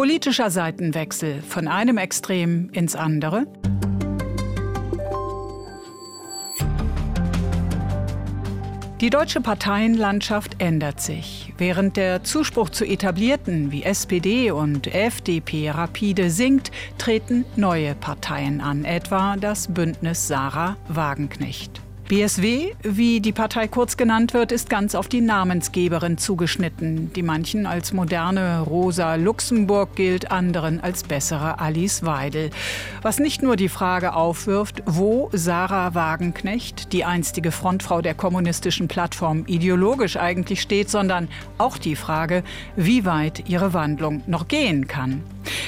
Politischer 0.00 0.48
Seitenwechsel 0.48 1.42
von 1.42 1.68
einem 1.68 1.98
Extrem 1.98 2.70
ins 2.70 2.96
andere? 2.96 3.46
Die 9.02 9.10
deutsche 9.10 9.42
Parteienlandschaft 9.42 10.56
ändert 10.58 11.02
sich. 11.02 11.52
Während 11.58 11.98
der 11.98 12.24
Zuspruch 12.24 12.70
zu 12.70 12.86
etablierten 12.86 13.72
wie 13.72 13.82
SPD 13.82 14.50
und 14.52 14.86
FDP 14.86 15.68
rapide 15.68 16.30
sinkt, 16.30 16.70
treten 16.96 17.44
neue 17.56 17.94
Parteien 17.94 18.62
an, 18.62 18.86
etwa 18.86 19.36
das 19.36 19.68
Bündnis 19.68 20.26
Sarah 20.26 20.78
Wagenknecht. 20.88 21.82
BSW, 22.10 22.72
wie 22.82 23.20
die 23.20 23.30
Partei 23.30 23.68
kurz 23.68 23.96
genannt 23.96 24.34
wird, 24.34 24.50
ist 24.50 24.68
ganz 24.68 24.96
auf 24.96 25.06
die 25.06 25.20
Namensgeberin 25.20 26.18
zugeschnitten, 26.18 27.12
die 27.12 27.22
manchen 27.22 27.66
als 27.66 27.92
moderne 27.92 28.62
Rosa 28.62 29.14
Luxemburg 29.14 29.94
gilt, 29.94 30.32
anderen 30.32 30.80
als 30.80 31.04
bessere 31.04 31.60
Alice 31.60 32.04
Weidel. 32.04 32.50
Was 33.02 33.20
nicht 33.20 33.44
nur 33.44 33.54
die 33.54 33.68
Frage 33.68 34.14
aufwirft, 34.14 34.82
wo 34.86 35.30
Sarah 35.32 35.94
Wagenknecht, 35.94 36.92
die 36.92 37.04
einstige 37.04 37.52
Frontfrau 37.52 38.02
der 38.02 38.14
kommunistischen 38.14 38.88
Plattform, 38.88 39.44
ideologisch 39.46 40.16
eigentlich 40.16 40.62
steht, 40.62 40.90
sondern 40.90 41.28
auch 41.58 41.78
die 41.78 41.94
Frage, 41.94 42.42
wie 42.74 43.04
weit 43.04 43.48
ihre 43.48 43.72
Wandlung 43.72 44.24
noch 44.26 44.48
gehen 44.48 44.88
kann. 44.88 45.22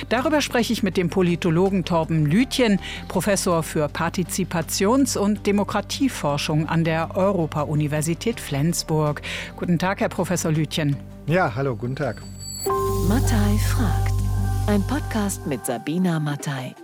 Darüber 0.09 0.41
spreche 0.41 0.73
ich 0.73 0.83
mit 0.83 0.97
dem 0.97 1.11
Politologen 1.11 1.85
Torben 1.85 2.27
Lütjen, 2.27 2.81
Professor 3.09 3.63
für 3.63 3.87
Partizipations- 3.87 5.17
und 5.17 5.47
Demokratieforschung 5.47 6.69
an 6.69 6.85
der 6.85 7.17
Europa-Universität 7.17 8.41
Flensburg. 8.41 9.23
Guten 9.57 9.79
Tag, 9.79 10.01
Herr 10.01 10.09
Professor 10.09 10.53
Lütjen. 10.53 10.97
Ja, 11.27 11.55
hallo, 11.55 11.77
guten 11.77 11.97
Tag. 11.97 12.23
Mattei 13.09 13.59
fragt. 13.69 14.13
Ein 14.67 14.83
Podcast 14.87 15.47
mit 15.47 15.67
Sabina 15.67 16.21
Mattei. 16.21 16.75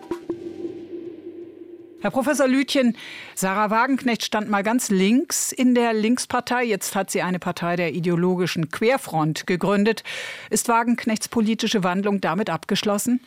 Herr 2.00 2.12
Professor 2.12 2.46
Lütjen, 2.46 2.96
Sarah 3.34 3.70
Wagenknecht 3.70 4.22
stand 4.22 4.48
mal 4.48 4.62
ganz 4.62 4.88
links 4.88 5.50
in 5.50 5.74
der 5.74 5.92
Linkspartei. 5.92 6.62
Jetzt 6.62 6.94
hat 6.94 7.10
sie 7.10 7.22
eine 7.22 7.40
Partei 7.40 7.74
der 7.74 7.92
ideologischen 7.92 8.68
Querfront 8.68 9.48
gegründet. 9.48 10.04
Ist 10.48 10.68
Wagenknechts 10.68 11.28
politische 11.28 11.82
Wandlung 11.82 12.20
damit 12.20 12.50
abgeschlossen? 12.50 13.20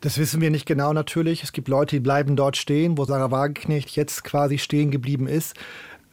Das 0.00 0.16
wissen 0.16 0.40
wir 0.40 0.50
nicht 0.50 0.64
genau 0.64 0.94
natürlich. 0.94 1.42
Es 1.42 1.52
gibt 1.52 1.68
Leute, 1.68 1.96
die 1.96 2.00
bleiben 2.00 2.34
dort 2.34 2.56
stehen, 2.56 2.96
wo 2.96 3.04
Sarah 3.04 3.30
Wagenknecht 3.30 3.90
jetzt 3.90 4.24
quasi 4.24 4.56
stehen 4.56 4.90
geblieben 4.90 5.26
ist 5.26 5.54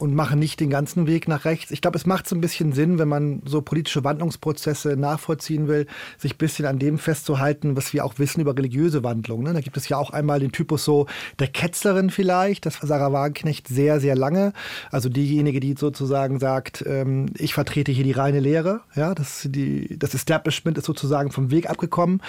und 0.00 0.14
machen 0.14 0.38
nicht 0.38 0.60
den 0.60 0.70
ganzen 0.70 1.06
Weg 1.06 1.28
nach 1.28 1.44
rechts. 1.44 1.70
Ich 1.70 1.82
glaube, 1.82 1.98
es 1.98 2.06
macht 2.06 2.26
so 2.26 2.34
ein 2.34 2.40
bisschen 2.40 2.72
Sinn, 2.72 2.98
wenn 2.98 3.08
man 3.08 3.42
so 3.44 3.60
politische 3.60 4.02
Wandlungsprozesse 4.02 4.96
nachvollziehen 4.96 5.68
will, 5.68 5.86
sich 6.16 6.34
ein 6.34 6.38
bisschen 6.38 6.64
an 6.64 6.78
dem 6.78 6.98
festzuhalten, 6.98 7.76
was 7.76 7.92
wir 7.92 8.04
auch 8.04 8.18
wissen 8.18 8.40
über 8.40 8.56
religiöse 8.56 9.04
Wandlungen. 9.04 9.44
Ne? 9.44 9.52
Da 9.52 9.60
gibt 9.60 9.76
es 9.76 9.90
ja 9.90 9.98
auch 9.98 10.10
einmal 10.10 10.40
den 10.40 10.52
Typus 10.52 10.84
so 10.84 11.06
der 11.38 11.48
Ketzlerin 11.48 12.08
vielleicht, 12.08 12.64
das 12.64 12.80
war 12.80 12.88
Sarah 12.88 13.12
Wagenknecht 13.12 13.68
sehr, 13.68 14.00
sehr 14.00 14.16
lange. 14.16 14.54
Also 14.90 15.10
diejenige, 15.10 15.60
die 15.60 15.74
sozusagen 15.76 16.38
sagt, 16.38 16.82
ähm, 16.86 17.26
ich 17.36 17.52
vertrete 17.52 17.92
hier 17.92 18.04
die 18.04 18.12
reine 18.12 18.40
Lehre. 18.40 18.80
Ja, 18.94 19.14
das, 19.14 19.46
die, 19.50 19.98
das 19.98 20.14
Establishment 20.14 20.78
ist 20.78 20.86
sozusagen 20.86 21.30
vom 21.30 21.50
Weg 21.50 21.68
abgekommen. 21.68 22.22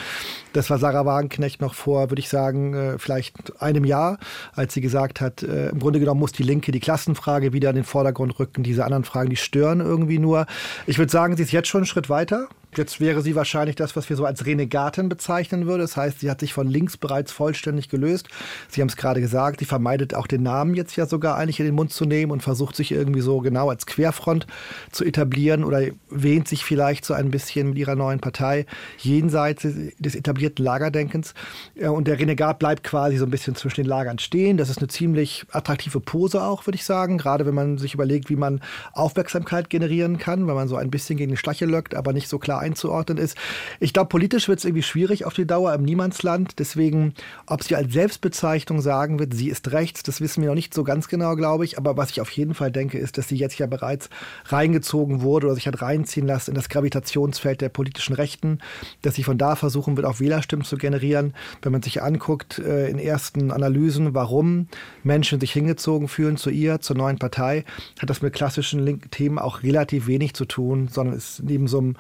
Das 0.52 0.70
war 0.70 0.78
Sarah 0.78 1.06
Wagenknecht 1.06 1.62
noch 1.62 1.74
vor, 1.74 2.12
würde 2.12 2.20
ich 2.20 2.28
sagen, 2.28 2.74
äh, 2.74 3.00
vielleicht 3.00 3.62
einem 3.62 3.86
Jahr, 3.86 4.20
als 4.54 4.74
sie 4.74 4.82
gesagt 4.82 5.22
hat, 5.22 5.42
äh, 5.42 5.70
im 5.70 5.80
Grunde 5.80 6.02
genommen 6.02 6.20
muss 6.20 6.34
die 6.34 6.44
Linke 6.44 6.74
die 6.74 6.82
Klassenfrage 6.82 7.54
wieder 7.54 7.61
wieder 7.62 7.70
in 7.70 7.76
den 7.76 7.86
Vordergrund 7.86 8.40
rücken. 8.40 8.64
Diese 8.64 8.84
anderen 8.84 9.04
Fragen, 9.04 9.30
die 9.30 9.36
stören 9.36 9.80
irgendwie 9.80 10.20
nur. 10.20 10.48
Ich 10.88 10.98
würde 10.98 11.12
sagen, 11.12 11.38
sie 11.38 11.44
ist 11.44 11.52
jetzt 11.52 11.68
schon 11.68 11.82
einen 11.82 11.86
Schritt 11.86 12.10
weiter. 12.10 12.50
Jetzt 12.76 13.02
wäre 13.02 13.22
sie 13.22 13.36
wahrscheinlich 13.36 13.76
das, 13.76 13.96
was 13.96 14.10
wir 14.10 14.16
so 14.16 14.26
als 14.26 14.46
Renegatin 14.46 15.10
bezeichnen 15.10 15.66
würden. 15.66 15.82
Das 15.82 15.98
heißt, 15.98 16.22
sie 16.22 16.32
hat 16.32 16.40
sich 16.40 16.54
von 16.54 16.68
links 16.68 16.96
bereits 16.96 17.32
vollständig 17.32 17.90
gelöst. 17.90 18.30
Sie 18.70 18.82
haben 18.82 18.88
es 18.88 18.96
gerade 18.96 19.20
gesagt, 19.20 19.60
sie 19.60 19.66
vermeidet 19.66 20.14
auch 20.14 20.26
den 20.26 20.44
Namen 20.44 20.74
jetzt 20.74 20.96
ja 20.96 21.06
sogar 21.06 21.36
eigentlich 21.36 21.60
in 21.60 21.66
den 21.66 21.76
Mund 21.76 21.92
zu 21.92 22.06
nehmen 22.06 22.32
und 22.32 22.44
versucht 22.44 22.76
sich 22.76 22.92
irgendwie 22.92 23.22
so 23.22 23.40
genau 23.40 23.70
als 23.70 23.86
Querfront 23.86 24.48
zu 24.92 25.04
etablieren 25.04 25.64
oder 25.66 25.82
wähnt 26.10 26.48
sich 26.48 26.64
vielleicht 26.64 27.04
so 27.04 27.14
ein 27.14 27.30
bisschen 27.30 27.70
mit 27.70 27.78
ihrer 27.78 27.96
neuen 27.96 28.20
Partei 28.20 28.66
jenseits 28.98 29.68
des 30.00 30.16
etablierten 30.16 30.64
Lagerdenkens. 30.64 31.34
Und 31.76 32.08
der 32.08 32.20
Renegat 32.20 32.60
bleibt 32.60 32.84
quasi 32.84 33.18
so 33.18 33.26
ein 33.26 33.32
bisschen 33.32 33.56
zwischen 33.56 33.82
den 33.82 33.88
Lagern 33.88 34.18
stehen. 34.18 34.56
Das 34.56 34.70
ist 34.70 34.78
eine 34.78 34.88
ziemlich 34.88 35.46
attraktive 35.52 36.00
Pose 36.00 36.42
auch, 36.42 36.66
würde 36.66 36.78
ich 36.78 36.86
sagen. 36.86 37.18
Gerade 37.18 37.46
wenn 37.46 37.56
man 37.56 37.78
sich 37.78 37.94
überlegt, 37.94 38.30
wie 38.30 38.38
man 38.38 38.62
Aufmerksamkeit 38.94 39.70
generieren 39.70 40.18
kann, 40.18 40.48
wenn 40.48 40.56
man 40.56 40.70
so 40.70 40.78
ein 40.78 40.90
bisschen 40.90 41.18
gegen 41.18 41.32
die 41.32 41.38
Schleiche 41.38 41.66
löckt, 41.66 41.96
aber 41.96 42.14
nicht 42.14 42.30
so 42.30 42.40
klar 42.40 42.61
einzuordnen 42.62 43.18
ist. 43.18 43.38
Ich 43.80 43.94
glaube, 43.94 44.10
politisch 44.10 44.48
wird 44.48 44.60
es 44.60 44.66
irgendwie 44.66 44.84
schwierig 44.84 45.26
auf 45.26 45.34
die 45.34 45.46
Dauer 45.46 45.74
im 45.74 45.84
Niemandsland. 45.84 46.60
Deswegen, 46.60 47.14
ob 47.48 47.64
sie 47.64 47.76
als 47.76 47.92
Selbstbezeichnung 47.92 48.82
sagen 48.82 49.20
wird, 49.20 49.34
sie 49.34 49.50
ist 49.50 49.72
rechts, 49.72 50.04
das 50.04 50.22
wissen 50.22 50.42
wir 50.42 50.50
noch 50.50 50.56
nicht 50.56 50.74
so 50.74 50.84
ganz 50.84 51.08
genau, 51.08 51.36
glaube 51.36 51.66
ich. 51.66 51.78
Aber 51.78 51.98
was 51.98 52.12
ich 52.12 52.22
auf 52.22 52.30
jeden 52.32 52.54
Fall 52.54 52.72
denke, 52.72 52.98
ist, 52.98 53.18
dass 53.18 53.28
sie 53.28 53.36
jetzt 53.36 53.58
ja 53.58 53.68
bereits 53.68 54.10
reingezogen 54.46 55.22
wurde 55.22 55.48
oder 55.48 55.56
sich 55.56 55.68
hat 55.68 55.82
reinziehen 55.82 56.28
lassen 56.28 56.52
in 56.52 56.56
das 56.56 56.70
Gravitationsfeld 56.70 57.62
der 57.62 57.70
politischen 57.70 58.14
Rechten, 58.14 58.60
dass 59.02 59.16
sie 59.16 59.24
von 59.24 59.38
da 59.38 59.56
versuchen 59.56 59.98
wird, 59.98 60.06
auch 60.06 60.20
Wählerstimmen 60.20 60.66
zu 60.66 60.78
generieren. 60.78 61.34
Wenn 61.62 61.72
man 61.72 61.82
sich 61.82 62.02
anguckt 62.02 62.60
äh, 62.60 62.90
in 62.90 63.00
ersten 63.00 63.52
Analysen, 63.52 64.14
warum 64.14 64.68
Menschen 65.04 65.40
sich 65.40 65.52
hingezogen 65.52 66.08
fühlen 66.08 66.38
zu 66.38 66.50
ihr, 66.50 66.80
zur 66.82 66.96
neuen 66.96 67.18
Partei, 67.18 67.66
hat 68.00 68.10
das 68.10 68.22
mit 68.22 68.34
klassischen 68.34 68.80
linken 68.84 69.10
Themen 69.12 69.40
auch 69.40 69.64
relativ 69.64 70.08
wenig 70.08 70.34
zu 70.34 70.46
tun, 70.46 70.88
sondern 70.88 71.16
ist 71.16 71.44
neben 71.44 71.68
so 71.68 71.80
einem 71.80 71.96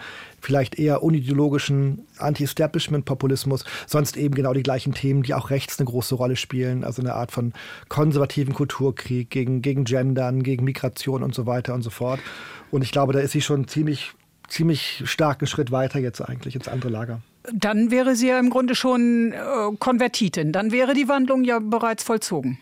vielleicht 0.51 0.78
eher 0.78 1.01
unideologischen 1.01 2.06
Anti-Establishment-Populismus, 2.17 3.63
sonst 3.88 4.17
eben 4.17 4.35
genau 4.35 4.51
die 4.51 4.63
gleichen 4.63 4.94
Themen, 4.94 5.23
die 5.23 5.34
auch 5.34 5.50
rechts 5.50 5.79
eine 5.79 5.85
große 5.85 6.13
Rolle 6.13 6.35
spielen, 6.35 6.84
also 6.84 7.01
eine 7.01 7.13
Art 7.13 7.31
von 7.31 7.53
konservativen 7.88 8.53
Kulturkrieg 8.53 9.29
gegen, 9.29 9.61
gegen 9.61 9.85
Gendern, 9.85 10.44
gegen 10.44 10.66
Migration 10.66 11.23
und 11.23 11.34
so 11.34 11.45
weiter 11.45 11.73
und 11.73 11.84
so 11.84 11.90
fort. 11.90 12.19
Und 12.69 12.81
ich 12.81 12.91
glaube, 12.91 13.13
da 13.13 13.19
ist 13.19 13.31
sie 13.31 13.40
schon 13.40 13.69
ziemlich, 13.69 14.11
ziemlich 14.50 15.03
starken 15.06 15.47
Schritt 15.47 15.72
weiter 15.72 16.00
jetzt 16.00 16.19
eigentlich 16.19 16.56
ins 16.56 16.67
andere 16.67 16.90
Lager. 16.90 17.22
Dann 17.53 17.90
wäre 17.90 18.17
sie 18.17 18.28
ja 18.28 18.38
im 18.38 18.50
Grunde 18.50 18.75
schon 18.75 19.31
äh, 19.31 19.75
Konvertitin. 19.79 20.51
Dann 20.51 20.73
wäre 20.73 20.94
die 20.94 21.07
Wandlung 21.07 21.45
ja 21.45 21.59
bereits 21.59 22.03
vollzogen. 22.03 22.57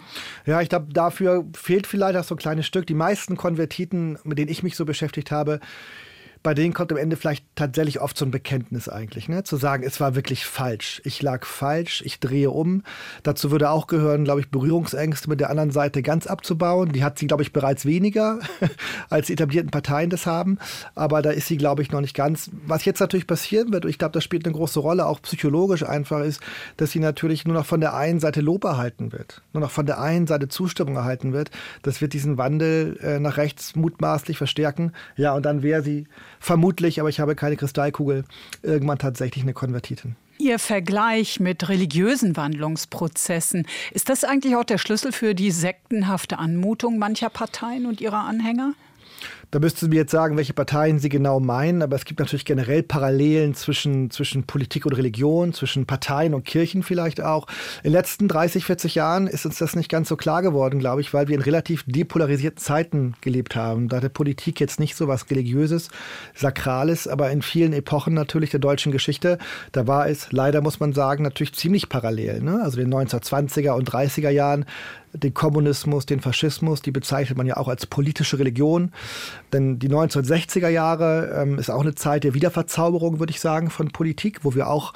Ja, 0.46 0.62
ich 0.62 0.70
glaube, 0.70 0.94
dafür 0.94 1.44
fehlt 1.56 1.88
vielleicht 1.88 2.18
auch 2.18 2.24
so 2.24 2.36
ein 2.36 2.38
kleines 2.38 2.68
Stück. 2.68 2.86
Die 2.86 2.94
meisten 2.94 3.36
Konvertiten, 3.36 4.20
mit 4.24 4.38
denen 4.38 4.52
ich 4.52 4.62
mich 4.62 4.76
so 4.76 4.86
beschäftigt 4.86 5.32
habe, 5.32 5.60
bei 6.42 6.54
denen 6.54 6.74
kommt 6.74 6.92
am 6.92 6.98
Ende 6.98 7.18
vielleicht 7.18 7.46
tatsächlich 7.56 8.00
oft 8.00 8.18
so 8.18 8.26
ein 8.26 8.32
Bekenntnis 8.32 8.88
eigentlich, 8.88 9.28
ne? 9.28 9.44
zu 9.44 9.58
sagen, 9.58 9.84
es 9.84 10.00
war 10.00 10.16
wirklich 10.16 10.46
falsch. 10.46 11.02
Ich 11.04 11.22
lag 11.22 11.46
falsch, 11.46 12.02
ich 12.06 12.20
drehe 12.20 12.50
um. 12.50 12.84
Dazu 13.24 13.52
würde 13.52 13.70
auch 13.70 13.88
gehören, 13.88 14.24
glaube 14.24 14.40
ich, 14.40 14.50
Berührungsängste 14.50 15.30
mit 15.30 15.40
der 15.40 15.50
anderen 15.50 15.72
Seite 15.72 16.02
ganz 16.02 16.28
abzubauen. 16.28 16.92
Die 16.94 17.04
hat 17.04 17.20
sie, 17.20 17.28
glaube 17.28 17.44
ich, 17.44 17.52
bereits 17.52 17.86
weniger, 17.86 18.40
als 19.10 19.28
die 19.28 19.34
etablierten 19.34 19.72
Parteien 19.72 20.10
das 20.10 20.26
haben. 20.26 20.60
Aber 20.96 21.22
da 21.22 21.32
ist 21.32 21.48
sie, 21.48 21.58
glaube 21.58 21.82
ich, 21.82 21.92
noch 21.92 22.02
nicht 22.02 22.16
ganz. 22.16 22.50
Was 22.66 22.86
jetzt 22.86 23.00
natürlich 23.00 23.28
passieren 23.28 23.74
wird, 23.74 23.84
und 23.86 23.92
ich 23.92 23.98
glaube, 23.98 24.14
das 24.14 24.24
spielt 24.24 24.46
eine 24.46 24.56
große 24.56 24.80
Rolle, 24.80 25.08
auch 25.08 25.22
psychologisch 25.22 25.84
einfach, 25.84 26.22
ist, 26.22 26.42
dass 26.78 26.92
sie 26.92 27.00
natürlich 27.00 27.46
nur 27.46 27.56
noch 27.56 27.66
von 27.66 27.82
der 27.82 27.96
einen 27.96 28.20
Seite 28.20 28.42
Lob 28.42 28.64
erhalten 28.64 29.12
wird, 29.12 29.42
nur 29.54 29.62
noch 29.62 29.72
von 29.72 29.86
der 29.86 30.00
einen 30.00 30.28
Seite 30.28 30.48
Zustimmung 30.48 30.96
erhalten 30.96 31.34
wird. 31.34 31.52
Das 31.82 32.00
wird 32.00 32.14
diesen 32.14 32.38
Wandel 32.38 32.98
äh, 33.02 33.20
nach 33.20 33.38
rechts 33.38 33.76
mutmaßlich 33.76 34.38
verstärken. 34.38 34.94
Ja, 35.18 35.34
und 35.34 35.46
dann 35.46 35.64
wäre 35.64 35.84
sie 35.84 36.08
vermutlich, 36.40 37.00
aber 37.00 37.10
ich 37.10 37.20
habe 37.20 37.36
keine 37.36 37.58
Kristallkugel, 37.58 38.24
irgendwann 38.64 39.00
tatsächlich 39.00 39.44
eine 39.44 39.54
Konvertitin. 39.54 40.16
Ihr 40.38 40.58
Vergleich 40.58 41.42
mit 41.42 41.68
religiösen 41.68 42.38
Wandlungsprozessen, 42.38 43.68
ist 43.92 44.08
das 44.08 44.24
eigentlich 44.24 44.56
auch 44.56 44.64
der 44.64 44.78
Schlüssel 44.78 45.12
für 45.12 45.36
die 45.36 45.52
sektenhafte 45.52 46.40
Anmutung 46.40 46.98
mancher 46.98 47.30
Parteien 47.30 47.86
und 47.86 48.00
ihrer 48.00 48.24
Anhänger? 48.24 48.74
Da 49.52 49.58
müssten 49.58 49.80
Sie 49.80 49.90
mir 49.90 49.96
jetzt 49.96 50.12
sagen, 50.12 50.38
welche 50.38 50.54
Parteien 50.54 51.00
Sie 51.00 51.10
genau 51.10 51.40
meinen, 51.40 51.82
aber 51.82 51.96
es 51.96 52.06
gibt 52.06 52.20
natürlich 52.20 52.46
generell 52.46 52.84
Parallelen 52.84 53.56
zwischen, 53.56 54.12
zwischen 54.12 54.44
Politik 54.44 54.86
und 54.86 54.94
Religion, 54.94 55.54
zwischen 55.54 55.88
Parteien 55.88 56.36
und 56.36 56.46
Kirchen 56.46 56.84
vielleicht 56.84 57.20
auch. 57.20 57.48
In 57.78 57.90
den 57.90 57.94
letzten 57.94 58.28
30, 58.28 58.66
40 58.66 58.94
Jahren 58.94 59.26
ist 59.26 59.48
uns 59.48 59.58
das 59.58 59.76
nicht 59.76 59.90
ganz 59.90 60.08
so 60.10 60.18
klar 60.18 60.44
geworden, 60.44 60.78
glaube 60.78 61.02
ich, 61.02 61.16
weil 61.16 61.30
wir 61.30 61.36
in 61.36 61.42
relativ 61.42 61.84
depolarisierten 61.88 62.60
Zeiten 62.60 63.16
gelebt 63.22 63.56
haben. 63.56 63.90
Da 63.90 63.98
hatte 63.98 64.12
Politik 64.12 64.60
jetzt 64.60 64.80
nicht 64.80 64.96
so 64.96 65.08
was 65.08 65.32
Religiöses, 65.32 65.90
Sakrales, 66.36 67.08
aber 67.08 67.32
in 67.32 67.42
vielen 67.42 67.74
Epochen 67.74 68.14
natürlich 68.14 68.52
der 68.52 68.60
deutschen 68.60 68.92
Geschichte, 68.92 69.40
da 69.72 69.88
war 69.88 70.08
es 70.08 70.32
leider, 70.32 70.62
muss 70.62 70.80
man 70.80 70.94
sagen, 70.94 71.24
natürlich 71.24 71.56
ziemlich 71.56 71.90
parallel. 71.90 72.42
Ne? 72.42 72.62
Also 72.62 72.80
in 72.80 72.92
den 72.92 73.00
1920er 73.00 73.72
und 73.72 73.90
30er 73.90 74.30
Jahren 74.30 74.66
den 75.14 75.34
Kommunismus, 75.34 76.06
den 76.06 76.20
Faschismus, 76.20 76.82
die 76.82 76.92
bezeichnet 76.92 77.38
man 77.38 77.48
ja 77.48 77.58
auch 77.58 77.68
als 77.68 77.86
politische 77.86 78.38
Religion. 78.38 78.92
Denn 79.54 79.80
die 79.80 79.90
1960er 79.90 80.70
Jahre 80.70 81.42
ähm, 81.42 81.60
ist 81.60 81.70
auch 81.70 81.82
eine 81.82 81.96
Zeit 81.96 82.24
der 82.24 82.34
Wiederverzauberung, 82.34 83.20
würde 83.20 83.32
ich 83.32 83.40
sagen, 83.40 83.70
von 83.70 83.90
Politik, 83.90 84.40
wo 84.44 84.56
wir 84.56 84.68
auch 84.68 84.94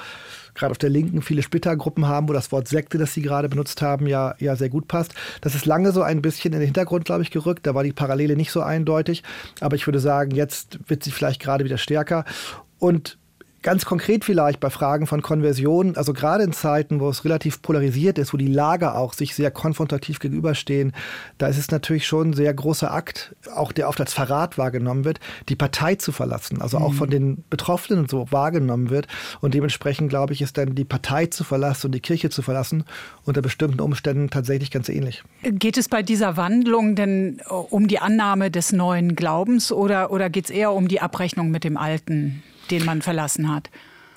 gerade 0.56 0.72
auf 0.72 0.78
der 0.78 0.90
Linken 0.90 1.22
viele 1.22 1.42
Splittergruppen 1.42 2.08
haben, 2.08 2.30
wo 2.30 2.34
das 2.34 2.52
Wort 2.52 2.68
Sekte, 2.68 2.98
das 2.98 3.14
Sie 3.14 3.22
gerade 3.22 3.50
benutzt 3.50 3.82
haben, 3.82 4.08
ja, 4.08 4.36
ja 4.40 4.56
sehr 4.56 4.70
gut 4.70 4.88
passt. 4.88 5.14
Das 5.42 5.56
ist 5.56 5.66
lange 5.66 5.92
so 5.92 6.02
ein 6.02 6.22
bisschen 6.22 6.54
in 6.54 6.60
den 6.60 6.66
Hintergrund, 6.66 7.06
glaube 7.06 7.24
ich, 7.24 7.32
gerückt. 7.32 7.66
Da 7.66 7.74
war 7.74 7.84
die 7.84 7.94
Parallele 7.94 8.36
nicht 8.36 8.52
so 8.52 8.62
eindeutig. 8.62 9.24
Aber 9.62 9.76
ich 9.76 9.88
würde 9.88 10.00
sagen, 10.00 10.32
jetzt 10.32 10.80
wird 10.88 11.04
sie 11.04 11.12
vielleicht 11.12 11.42
gerade 11.42 11.66
wieder 11.66 11.78
stärker. 11.78 12.26
Und 12.80 13.18
Ganz 13.64 13.86
konkret 13.86 14.26
vielleicht 14.26 14.60
bei 14.60 14.70
Fragen 14.70 15.08
von 15.08 15.22
Konversion, 15.22 15.96
also 15.96 16.12
gerade 16.12 16.44
in 16.44 16.52
Zeiten, 16.52 17.00
wo 17.00 17.08
es 17.08 17.24
relativ 17.24 17.62
polarisiert 17.62 18.18
ist, 18.18 18.34
wo 18.34 18.38
die 18.38 18.48
Lager 18.48 18.98
auch 18.98 19.14
sich 19.14 19.36
sehr 19.36 19.52
konfrontativ 19.52 20.20
gegenüberstehen, 20.20 20.92
da 21.38 21.48
ist 21.48 21.58
es 21.58 21.72
natürlich 21.72 22.06
schon 22.06 22.32
ein 22.32 22.34
sehr 22.34 22.54
großer 22.54 22.94
Akt, 22.94 23.34
auch 23.56 23.72
der 23.72 23.88
oft 23.88 24.02
als 24.02 24.14
Verrat 24.14 24.58
wahrgenommen 24.58 25.06
wird, 25.06 25.22
die 25.48 25.56
Partei 25.56 25.96
zu 25.96 26.12
verlassen, 26.12 26.62
also 26.62 26.78
auch 26.78 26.92
mhm. 26.92 26.98
von 26.98 27.10
den 27.10 27.44
Betroffenen 27.50 28.10
so 28.10 28.30
wahrgenommen 28.32 28.90
wird. 28.90 29.08
Und 29.40 29.54
dementsprechend, 29.54 30.10
glaube 30.10 30.34
ich, 30.34 30.42
ist 30.42 30.58
dann 30.58 30.76
die 30.76 30.84
Partei 30.84 31.28
zu 31.28 31.46
verlassen 31.46 31.88
und 31.88 31.96
die 31.96 32.02
Kirche 32.02 32.30
zu 32.30 32.42
verlassen 32.42 32.84
unter 33.24 33.42
bestimmten 33.42 33.80
Umständen 33.80 34.30
tatsächlich 34.30 34.72
ganz 34.72 34.90
ähnlich. 34.90 35.24
Geht 35.42 35.78
es 35.78 35.88
bei 35.88 36.04
dieser 36.04 36.36
Wandlung 36.36 36.96
denn 36.96 37.40
äh, 37.40 37.54
um 37.54 37.88
die 37.88 38.00
Annahme 38.00 38.52
des 38.52 38.74
neuen 38.74 39.16
Glaubens 39.16 39.72
oder, 39.72 40.12
oder 40.12 40.30
geht 40.30 40.46
es 40.46 40.52
eher 40.52 40.74
um 40.74 40.90
die 40.90 41.00
Abrechnung 41.00 41.50
mit 41.50 41.64
dem 41.64 41.78
Alten? 41.78 42.44
Den 42.72 42.86
man 42.86 43.02
verlassen 43.02 43.54
hat. 43.54 43.70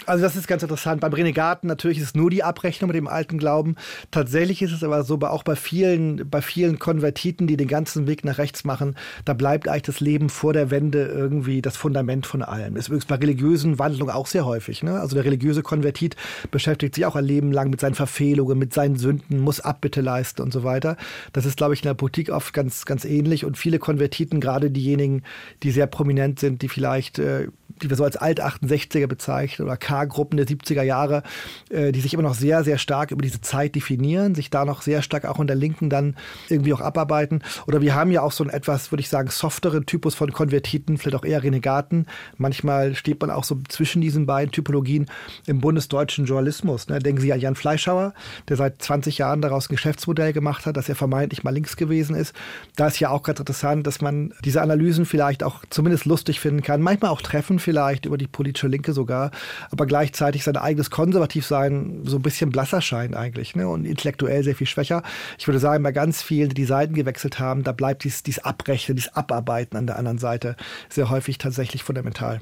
Also 0.06 0.22
das 0.22 0.37
ist 0.37 0.46
ganz 0.46 0.62
interessant. 0.62 1.00
Beim 1.00 1.12
Renegaten 1.12 1.66
natürlich 1.66 1.98
ist 1.98 2.04
es 2.04 2.14
nur 2.14 2.31
die 2.31 2.44
Abrechnung 2.44 2.88
mit 2.88 2.96
dem 2.96 3.08
alten 3.08 3.38
Glauben. 3.38 3.75
Tatsächlich 4.12 4.62
ist 4.62 4.72
es 4.72 4.84
aber 4.84 5.02
so, 5.02 5.19
auch 5.22 5.43
bei 5.43 5.56
vielen, 5.56 6.31
bei 6.31 6.40
vielen 6.40 6.78
Konvertiten, 6.78 7.48
die 7.48 7.56
den 7.56 7.66
ganzen 7.66 8.06
Weg 8.06 8.25
nach 8.25 8.38
rechts 8.38 8.64
machen, 8.64 8.94
da 9.25 9.34
bleibt 9.34 9.69
eigentlich 9.69 9.82
das 9.82 10.00
Leben 10.00 10.28
vor 10.28 10.52
der 10.52 10.70
Wende 10.70 11.06
irgendwie 11.06 11.60
das 11.60 11.76
Fundament 11.76 12.25
von 12.26 12.43
allem. 12.43 12.76
Ist 12.76 12.87
übrigens 12.87 13.06
bei 13.06 13.16
religiösen 13.16 13.81
Wandlungen 13.81 14.14
auch 14.14 14.28
sehr 14.28 14.46
häufig. 14.46 14.84
Ne? 14.84 15.00
Also 15.00 15.16
der 15.16 15.25
religiöse 15.25 15.62
Konvertit 15.62 16.14
beschäftigt 16.52 16.94
sich 16.94 17.04
auch 17.04 17.16
ein 17.16 17.25
Leben 17.25 17.50
lang 17.50 17.70
mit 17.70 17.81
seinen 17.81 17.94
Verfehlungen, 17.94 18.58
mit 18.58 18.72
seinen 18.72 18.96
Sünden, 18.96 19.40
muss 19.40 19.60
Abbitte 19.60 20.02
leisten 20.02 20.42
und 20.42 20.52
so 20.52 20.62
weiter. 20.62 20.96
Das 21.32 21.46
ist, 21.46 21.56
glaube 21.56 21.75
ich, 21.75 21.81
in 21.82 21.88
der 21.88 21.94
Politik 21.94 22.31
oft 22.31 22.54
ganz, 22.54 22.84
ganz 22.84 23.04
ähnlich. 23.04 23.44
Und 23.44 23.58
viele 23.58 23.81
Konvertiten, 23.81 24.40
gerade 24.40 24.70
diejenigen, 24.70 25.22
die 25.64 25.72
sehr 25.72 25.88
prominent 25.88 26.38
sind, 26.38 26.62
die 26.62 26.69
vielleicht 26.69 27.19
äh, 27.19 27.49
die 27.82 27.90
wir 27.90 27.96
so 27.96 28.05
als 28.05 28.17
Alt-68er 28.17 29.06
bezeichnen 29.06 29.67
oder 29.67 29.76
K-Gruppen 29.76 30.37
der 30.37 30.46
70er 30.46 30.82
Jahre, 30.82 31.23
äh, 31.70 31.93
die 31.93 32.00
sich 32.00 32.14
immer 32.14 32.23
noch 32.23 32.34
sehr, 32.34 32.64
sehr 32.64 32.78
stark 32.78 33.11
über 33.11 33.23
diese 33.23 33.40
Zeit 33.40 33.75
definieren, 33.75 34.34
sich 34.34 34.50
da 34.50 34.64
noch 34.64 34.82
sehr 34.82 35.02
stark 35.02 35.25
auch 35.25 35.40
in 35.40 35.46
der 35.46 35.56
Linken 35.56 35.90
dann 35.90 36.17
irgendwie 36.49 36.73
auch 36.73 36.81
abarbeiten. 36.81 37.43
Oder 37.67 37.81
wir 37.81 37.94
haben 37.94 38.11
ja 38.11 38.23
auch 38.23 38.32
so 38.32 38.44
einen 38.44 38.52
etwas, 38.52 38.93
würde 38.93 39.00
ich 39.00 39.08
sagen, 39.08 39.28
softeren 39.31 39.87
Typus 39.87 40.14
von 40.14 40.32
Konvertiten, 40.32 40.99
vielleicht 40.99 41.17
auch 41.17 41.25
eher 41.25 41.43
Renegaten. 41.43 42.06
Manchmal 42.37 42.94
steht 42.94 43.20
man 43.20 43.31
auch 43.31 43.44
so 43.44 43.58
zwischen 43.69 44.00
diesen 44.00 44.26
beiden 44.26 44.52
Typologien 44.52 45.06
im 45.46 45.61
bundesdeutschen 45.61 46.26
Journalismus. 46.26 46.88
Ne? 46.88 46.99
Denken 46.99 47.20
Sie 47.20 47.32
an 47.32 47.40
Jan 47.40 47.55
Fleischhauer, 47.55 48.14
der 48.49 48.56
seit 48.56 48.82
20 48.82 49.19
Jahren 49.19 49.43
daraus 49.43 49.67
ein 49.67 49.75
Geschäftsmodell 49.75 50.32
gemacht 50.32 50.67
hat, 50.67 50.76
dass 50.76 50.88
er 50.88 50.94
vermeintlich 50.94 51.44
mal 51.44 51.52
links 51.52 51.76
gewesen 51.76 52.17
ist. 52.17 52.34
Da 52.76 52.88
ist 52.88 53.00
ja 53.00 53.11
auch 53.11 53.23
ganz 53.23 53.38
interessant, 53.38 53.87
dass 53.87 54.00
man 54.00 54.32
diese 54.44 54.62
Analysen 54.62 55.06
vielleicht 55.06 55.43
auch 55.43 55.64
zumindest 55.70 56.05
lustig 56.05 56.40
finden 56.40 56.62
kann, 56.62 56.82
manchmal 56.82 57.11
auch 57.11 57.23
treffen 57.23 57.58
vielleicht, 57.66 58.06
über 58.06 58.16
die 58.16 58.28
politische 58.28 58.68
Linke 58.68 58.92
sogar, 58.92 59.32
aber 59.72 59.86
gleichzeitig 59.86 60.44
sein 60.44 60.56
eigenes 60.56 60.90
Konservativsein 60.90 62.02
so 62.04 62.16
ein 62.16 62.22
bisschen 62.22 62.50
blasser 62.50 62.80
scheint 62.80 63.16
eigentlich 63.16 63.56
ne? 63.56 63.68
und 63.68 63.84
intellektuell 63.84 64.44
sehr 64.44 64.54
viel 64.54 64.68
schwächer. 64.68 65.02
Ich 65.36 65.48
würde 65.48 65.58
sagen, 65.58 65.82
bei 65.82 65.90
ganz 65.90 66.22
vielen, 66.22 66.50
die 66.50 66.54
die 66.54 66.64
Seiten 66.64 66.94
gewechselt 66.94 67.40
haben, 67.40 67.64
da 67.64 67.72
bleibt 67.72 68.04
dies, 68.04 68.22
dies 68.22 68.38
Abrechnen, 68.38 68.96
dies 68.96 69.08
Abarbeiten 69.08 69.76
an 69.76 69.88
der 69.88 69.98
anderen 69.98 70.18
Seite 70.18 70.54
sehr 70.88 71.10
häufig 71.10 71.38
tatsächlich 71.38 71.82
fundamental. 71.82 72.40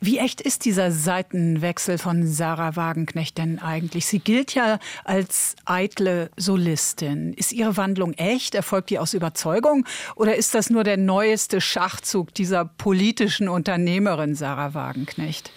Wie 0.00 0.18
echt 0.18 0.40
ist 0.40 0.64
dieser 0.64 0.90
Seitenwechsel 0.90 1.98
von 1.98 2.26
Sarah 2.26 2.76
Wagenknecht 2.76 3.38
denn 3.38 3.58
eigentlich? 3.58 4.06
Sie 4.06 4.18
gilt 4.18 4.54
ja 4.54 4.78
als 5.04 5.56
eitle 5.64 6.30
Solistin. 6.36 7.32
Ist 7.34 7.52
ihre 7.52 7.76
Wandlung 7.76 8.12
echt? 8.14 8.54
Erfolgt 8.54 8.90
die 8.90 8.98
aus 8.98 9.14
Überzeugung? 9.14 9.86
Oder 10.16 10.36
ist 10.36 10.54
das 10.54 10.70
nur 10.70 10.84
der 10.84 10.96
neueste 10.96 11.60
Schachzug 11.60 12.34
dieser 12.34 12.64
politischen 12.64 13.48
Unternehmerin 13.48 14.34
Sarah 14.34 14.74
Wagenknecht? 14.74 15.50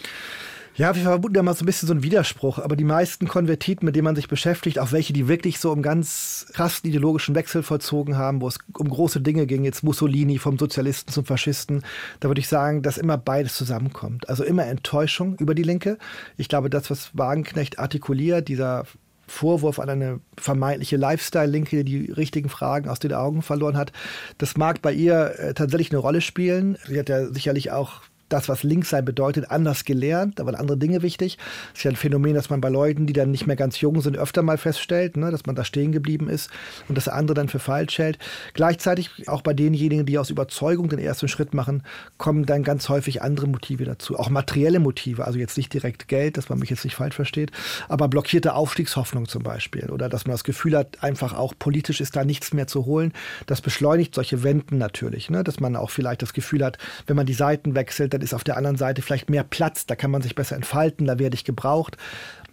Ja, 0.77 0.93
wir 0.93 1.03
vermuten 1.03 1.35
ja 1.35 1.41
mal 1.41 1.53
so 1.53 1.63
ein 1.63 1.67
bisschen 1.67 1.87
so 1.87 1.93
einen 1.93 2.03
Widerspruch, 2.03 2.59
aber 2.59 2.75
die 2.75 2.83
meisten 2.83 3.29
Konvertiten, 3.29 3.85
mit 3.85 3.95
denen 3.95 4.03
man 4.03 4.17
sich 4.17 4.27
beschäftigt, 4.27 4.77
auch 4.77 4.91
welche, 4.91 5.13
die 5.13 5.29
wirklich 5.29 5.57
so 5.59 5.71
einen 5.71 5.81
ganz 5.81 6.47
krassen 6.51 6.89
ideologischen 6.89 7.33
Wechsel 7.33 7.63
vollzogen 7.63 8.17
haben, 8.17 8.41
wo 8.41 8.49
es 8.49 8.57
um 8.77 8.89
große 8.89 9.21
Dinge 9.21 9.47
ging, 9.47 9.63
jetzt 9.63 9.83
Mussolini 9.83 10.37
vom 10.37 10.59
Sozialisten 10.59 11.13
zum 11.13 11.23
Faschisten, 11.23 11.83
da 12.19 12.27
würde 12.27 12.41
ich 12.41 12.49
sagen, 12.49 12.81
dass 12.81 12.97
immer 12.97 13.17
beides 13.17 13.55
zusammenkommt. 13.55 14.27
Also 14.27 14.43
immer 14.43 14.65
Enttäuschung 14.65 15.37
über 15.39 15.55
die 15.55 15.63
Linke. 15.63 15.97
Ich 16.35 16.49
glaube, 16.49 16.69
das, 16.69 16.91
was 16.91 17.11
Wagenknecht 17.13 17.79
artikuliert, 17.79 18.49
dieser 18.49 18.83
Vorwurf 19.27 19.79
an 19.79 19.89
eine 19.89 20.19
vermeintliche 20.37 20.97
Lifestyle-Linke, 20.97 21.85
die 21.85 22.05
die 22.05 22.11
richtigen 22.11 22.49
Fragen 22.49 22.89
aus 22.89 22.99
den 22.99 23.13
Augen 23.13 23.43
verloren 23.43 23.77
hat. 23.77 23.93
Das 24.39 24.57
mag 24.57 24.81
bei 24.81 24.91
ihr 24.91 25.39
äh, 25.39 25.53
tatsächlich 25.53 25.91
eine 25.91 25.99
Rolle 25.99 26.19
spielen. 26.19 26.77
Sie 26.85 26.99
hat 26.99 27.07
ja 27.07 27.27
sicherlich 27.27 27.71
auch 27.71 28.01
das, 28.29 28.49
was 28.49 28.63
links 28.63 28.89
sein 28.89 29.05
bedeutet, 29.05 29.51
anders 29.51 29.85
gelernt. 29.85 30.39
Da 30.39 30.45
waren 30.45 30.55
andere 30.55 30.77
Dinge 30.77 31.01
wichtig. 31.01 31.37
Das 31.71 31.79
ist 31.79 31.83
ja 31.83 31.91
ein 31.91 31.95
Phänomen, 31.95 32.33
das 32.33 32.49
man 32.49 32.61
bei 32.61 32.69
Leuten, 32.69 33.05
die 33.05 33.13
dann 33.13 33.31
nicht 33.31 33.47
mehr 33.47 33.55
ganz 33.55 33.79
jung 33.81 34.01
sind, 34.01 34.17
öfter 34.17 34.41
mal 34.41 34.57
feststellt, 34.57 35.17
ne, 35.17 35.31
dass 35.31 35.45
man 35.45 35.55
da 35.55 35.63
stehen 35.63 35.91
geblieben 35.91 36.29
ist 36.29 36.49
und 36.87 36.97
das 36.97 37.07
andere 37.07 37.35
dann 37.35 37.49
für 37.49 37.59
falsch 37.59 37.97
hält. 37.97 38.17
Gleichzeitig 38.53 39.27
auch 39.27 39.41
bei 39.41 39.53
denjenigen, 39.53 40.05
die 40.05 40.17
aus 40.17 40.29
Überzeugung 40.29 40.89
den 40.89 40.99
ersten 40.99 41.27
Schritt 41.27 41.53
machen, 41.53 41.83
kommen 42.17 42.45
dann 42.45 42.63
ganz 42.63 42.89
häufig 42.89 43.21
andere 43.21 43.47
Motive 43.47 43.85
dazu. 43.85 44.17
Auch 44.17 44.29
materielle 44.29 44.79
Motive, 44.79 45.25
also 45.25 45.37
jetzt 45.37 45.57
nicht 45.57 45.73
direkt 45.73 46.07
Geld, 46.07 46.37
dass 46.37 46.49
man 46.49 46.59
mich 46.59 46.69
jetzt 46.69 46.83
nicht 46.83 46.95
falsch 46.95 47.15
versteht, 47.15 47.51
aber 47.89 48.07
blockierte 48.07 48.55
Aufstiegshoffnung 48.55 49.27
zum 49.27 49.43
Beispiel. 49.43 49.89
Oder 49.91 50.09
dass 50.09 50.25
man 50.25 50.33
das 50.33 50.43
Gefühl 50.43 50.75
hat, 50.75 51.03
einfach 51.03 51.33
auch 51.33 51.53
politisch 51.57 52.01
ist 52.01 52.15
da 52.15 52.25
nichts 52.25 52.53
mehr 52.53 52.67
zu 52.67 52.85
holen. 52.85 53.13
Das 53.45 53.61
beschleunigt 53.61 54.15
solche 54.15 54.43
Wenden 54.43 54.77
natürlich. 54.77 55.29
Ne? 55.29 55.43
Dass 55.43 55.59
man 55.59 55.75
auch 55.75 55.89
vielleicht 55.89 56.21
das 56.21 56.33
Gefühl 56.33 56.63
hat, 56.63 56.77
wenn 57.07 57.15
man 57.15 57.25
die 57.25 57.33
Seiten 57.33 57.75
wechselt, 57.75 58.13
dann 58.15 58.23
ist 58.23 58.33
auf 58.33 58.43
der 58.43 58.57
anderen 58.57 58.77
Seite 58.77 59.01
vielleicht 59.01 59.29
mehr 59.29 59.43
Platz, 59.43 59.85
da 59.85 59.95
kann 59.95 60.11
man 60.11 60.21
sich 60.21 60.35
besser 60.35 60.55
entfalten, 60.55 61.05
da 61.05 61.19
werde 61.19 61.35
ich 61.35 61.43
gebraucht 61.43 61.97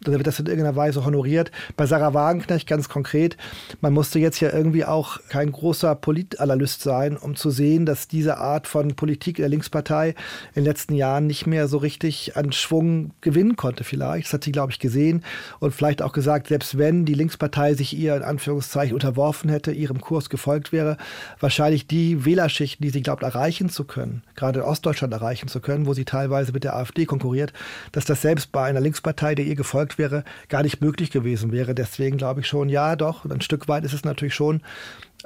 da 0.04 0.12
wird 0.12 0.26
das 0.26 0.38
in 0.38 0.46
irgendeiner 0.46 0.76
Weise 0.76 1.04
honoriert. 1.04 1.50
Bei 1.76 1.86
Sarah 1.86 2.14
Wagenknecht 2.14 2.68
ganz 2.68 2.88
konkret, 2.88 3.36
man 3.80 3.92
musste 3.92 4.18
jetzt 4.18 4.40
ja 4.40 4.52
irgendwie 4.52 4.84
auch 4.84 5.18
kein 5.28 5.52
großer 5.52 5.94
Politanalyst 5.94 6.82
sein, 6.82 7.16
um 7.16 7.36
zu 7.36 7.50
sehen, 7.50 7.86
dass 7.86 8.08
diese 8.08 8.38
Art 8.38 8.66
von 8.66 8.94
Politik 8.94 9.36
der 9.36 9.48
Linkspartei 9.48 10.10
in 10.54 10.62
den 10.62 10.64
letzten 10.64 10.94
Jahren 10.94 11.26
nicht 11.26 11.46
mehr 11.46 11.68
so 11.68 11.78
richtig 11.78 12.36
an 12.36 12.52
Schwung 12.52 13.12
gewinnen 13.20 13.56
konnte 13.56 13.84
vielleicht. 13.84 14.26
Das 14.26 14.34
hat 14.34 14.44
sie, 14.44 14.52
glaube 14.52 14.72
ich, 14.72 14.78
gesehen 14.78 15.22
und 15.60 15.74
vielleicht 15.74 16.02
auch 16.02 16.12
gesagt, 16.12 16.48
selbst 16.48 16.78
wenn 16.78 17.04
die 17.04 17.14
Linkspartei 17.14 17.74
sich 17.74 17.96
ihr 17.96 18.16
in 18.16 18.22
Anführungszeichen 18.22 18.94
unterworfen 18.94 19.50
hätte, 19.50 19.72
ihrem 19.72 20.00
Kurs 20.00 20.30
gefolgt 20.30 20.72
wäre, 20.72 20.96
wahrscheinlich 21.40 21.86
die 21.86 22.24
Wählerschichten, 22.24 22.84
die 22.84 22.90
sie 22.90 23.02
glaubt 23.02 23.22
erreichen 23.22 23.68
zu 23.68 23.84
können, 23.84 24.22
gerade 24.34 24.60
in 24.60 24.64
Ostdeutschland 24.64 25.12
erreichen 25.12 25.48
zu 25.48 25.60
können, 25.60 25.86
wo 25.86 25.94
sie 25.94 26.04
teilweise 26.04 26.52
mit 26.52 26.64
der 26.64 26.76
AfD 26.76 27.06
konkurriert, 27.06 27.52
dass 27.92 28.04
das 28.04 28.22
selbst 28.22 28.52
bei 28.52 28.64
einer 28.64 28.80
Linkspartei, 28.80 29.34
der 29.34 29.44
ihr 29.44 29.56
gefolgt 29.56 29.91
wäre, 29.98 30.24
gar 30.48 30.62
nicht 30.62 30.80
möglich 30.80 31.10
gewesen 31.10 31.52
wäre. 31.52 31.74
Deswegen 31.74 32.16
glaube 32.16 32.40
ich 32.40 32.46
schon, 32.46 32.68
ja, 32.68 32.96
doch, 32.96 33.24
ein 33.24 33.40
Stück 33.40 33.68
weit 33.68 33.84
ist 33.84 33.92
es 33.92 34.04
natürlich 34.04 34.34
schon 34.34 34.62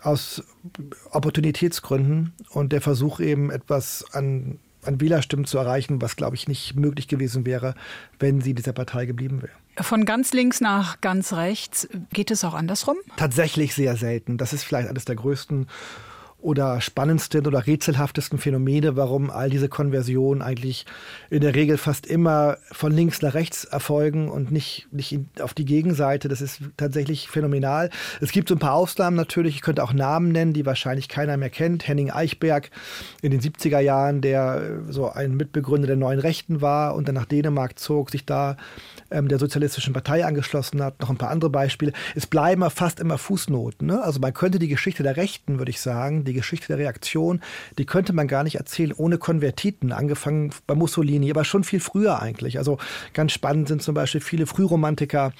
aus 0.02 0.42
Opportunitätsgründen 1.10 2.32
und 2.50 2.72
der 2.72 2.80
Versuch 2.80 3.20
eben 3.20 3.50
etwas 3.50 4.04
an, 4.12 4.58
an 4.84 5.00
Wählerstimmen 5.00 5.46
zu 5.46 5.58
erreichen, 5.58 6.02
was, 6.02 6.16
glaube 6.16 6.36
ich, 6.36 6.48
nicht 6.48 6.76
möglich 6.76 7.08
gewesen 7.08 7.46
wäre, 7.46 7.74
wenn 8.18 8.40
sie 8.40 8.54
dieser 8.54 8.72
Partei 8.72 9.06
geblieben 9.06 9.42
wäre. 9.42 9.52
Von 9.78 10.04
ganz 10.04 10.32
links 10.32 10.60
nach 10.60 11.00
ganz 11.00 11.32
rechts 11.32 11.88
geht 12.12 12.30
es 12.30 12.44
auch 12.44 12.54
andersrum? 12.54 12.96
Tatsächlich 13.16 13.74
sehr 13.74 13.96
selten. 13.96 14.38
Das 14.38 14.52
ist 14.52 14.64
vielleicht 14.64 14.88
eines 14.88 15.04
der 15.04 15.16
größten 15.16 15.66
oder 16.46 16.80
spannendsten 16.80 17.44
oder 17.44 17.66
rätselhaftesten 17.66 18.38
Phänomene, 18.38 18.94
warum 18.94 19.30
all 19.30 19.50
diese 19.50 19.68
Konversionen 19.68 20.42
eigentlich 20.42 20.86
in 21.28 21.40
der 21.40 21.56
Regel 21.56 21.76
fast 21.76 22.06
immer 22.06 22.58
von 22.70 22.92
links 22.92 23.20
nach 23.20 23.34
rechts 23.34 23.64
erfolgen 23.64 24.28
und 24.28 24.52
nicht, 24.52 24.86
nicht 24.92 25.18
auf 25.40 25.54
die 25.54 25.64
Gegenseite. 25.64 26.28
Das 26.28 26.40
ist 26.40 26.60
tatsächlich 26.76 27.28
phänomenal. 27.28 27.90
Es 28.20 28.30
gibt 28.30 28.48
so 28.48 28.54
ein 28.54 28.60
paar 28.60 28.74
Ausnahmen 28.74 29.16
natürlich. 29.16 29.56
Ich 29.56 29.60
könnte 29.60 29.82
auch 29.82 29.92
Namen 29.92 30.30
nennen, 30.30 30.52
die 30.52 30.64
wahrscheinlich 30.64 31.08
keiner 31.08 31.36
mehr 31.36 31.50
kennt. 31.50 31.88
Henning 31.88 32.12
Eichberg 32.12 32.70
in 33.22 33.32
den 33.32 33.40
70er 33.40 33.80
Jahren, 33.80 34.20
der 34.20 34.84
so 34.88 35.10
ein 35.10 35.36
Mitbegründer 35.36 35.88
der 35.88 35.96
neuen 35.96 36.20
Rechten 36.20 36.60
war 36.60 36.94
und 36.94 37.08
dann 37.08 37.16
nach 37.16 37.26
Dänemark 37.26 37.76
zog, 37.76 38.10
sich 38.10 38.24
da 38.24 38.56
ähm, 39.10 39.28
der 39.28 39.38
Sozialistischen 39.38 39.92
Partei 39.92 40.24
angeschlossen 40.24 40.82
hat. 40.82 41.00
Noch 41.00 41.10
ein 41.10 41.16
paar 41.16 41.30
andere 41.30 41.50
Beispiele. 41.50 41.92
Es 42.14 42.26
bleiben 42.26 42.68
fast 42.70 43.00
immer 43.00 43.18
Fußnoten. 43.18 43.86
Ne? 43.86 44.02
Also 44.02 44.20
man 44.20 44.34
könnte 44.34 44.58
die 44.58 44.68
Geschichte 44.68 45.02
der 45.02 45.16
Rechten, 45.16 45.58
würde 45.58 45.70
ich 45.70 45.80
sagen, 45.80 46.24
die 46.24 46.32
Geschichte 46.32 46.68
der 46.68 46.78
Reaktion, 46.78 47.40
die 47.78 47.86
könnte 47.86 48.12
man 48.12 48.28
gar 48.28 48.42
nicht 48.42 48.56
erzählen 48.56 48.92
ohne 48.92 49.18
Konvertiten, 49.18 49.92
angefangen 49.92 50.50
bei 50.66 50.74
Mussolini, 50.74 51.30
aber 51.30 51.44
schon 51.44 51.64
viel 51.64 51.80
früher 51.80 52.20
eigentlich. 52.20 52.58
Also 52.58 52.78
ganz 53.12 53.32
spannend 53.32 53.68
sind 53.68 53.82
zum 53.82 53.94
Beispiel 53.94 54.20
viele 54.20 54.46
Frühromantiker, 54.46 55.32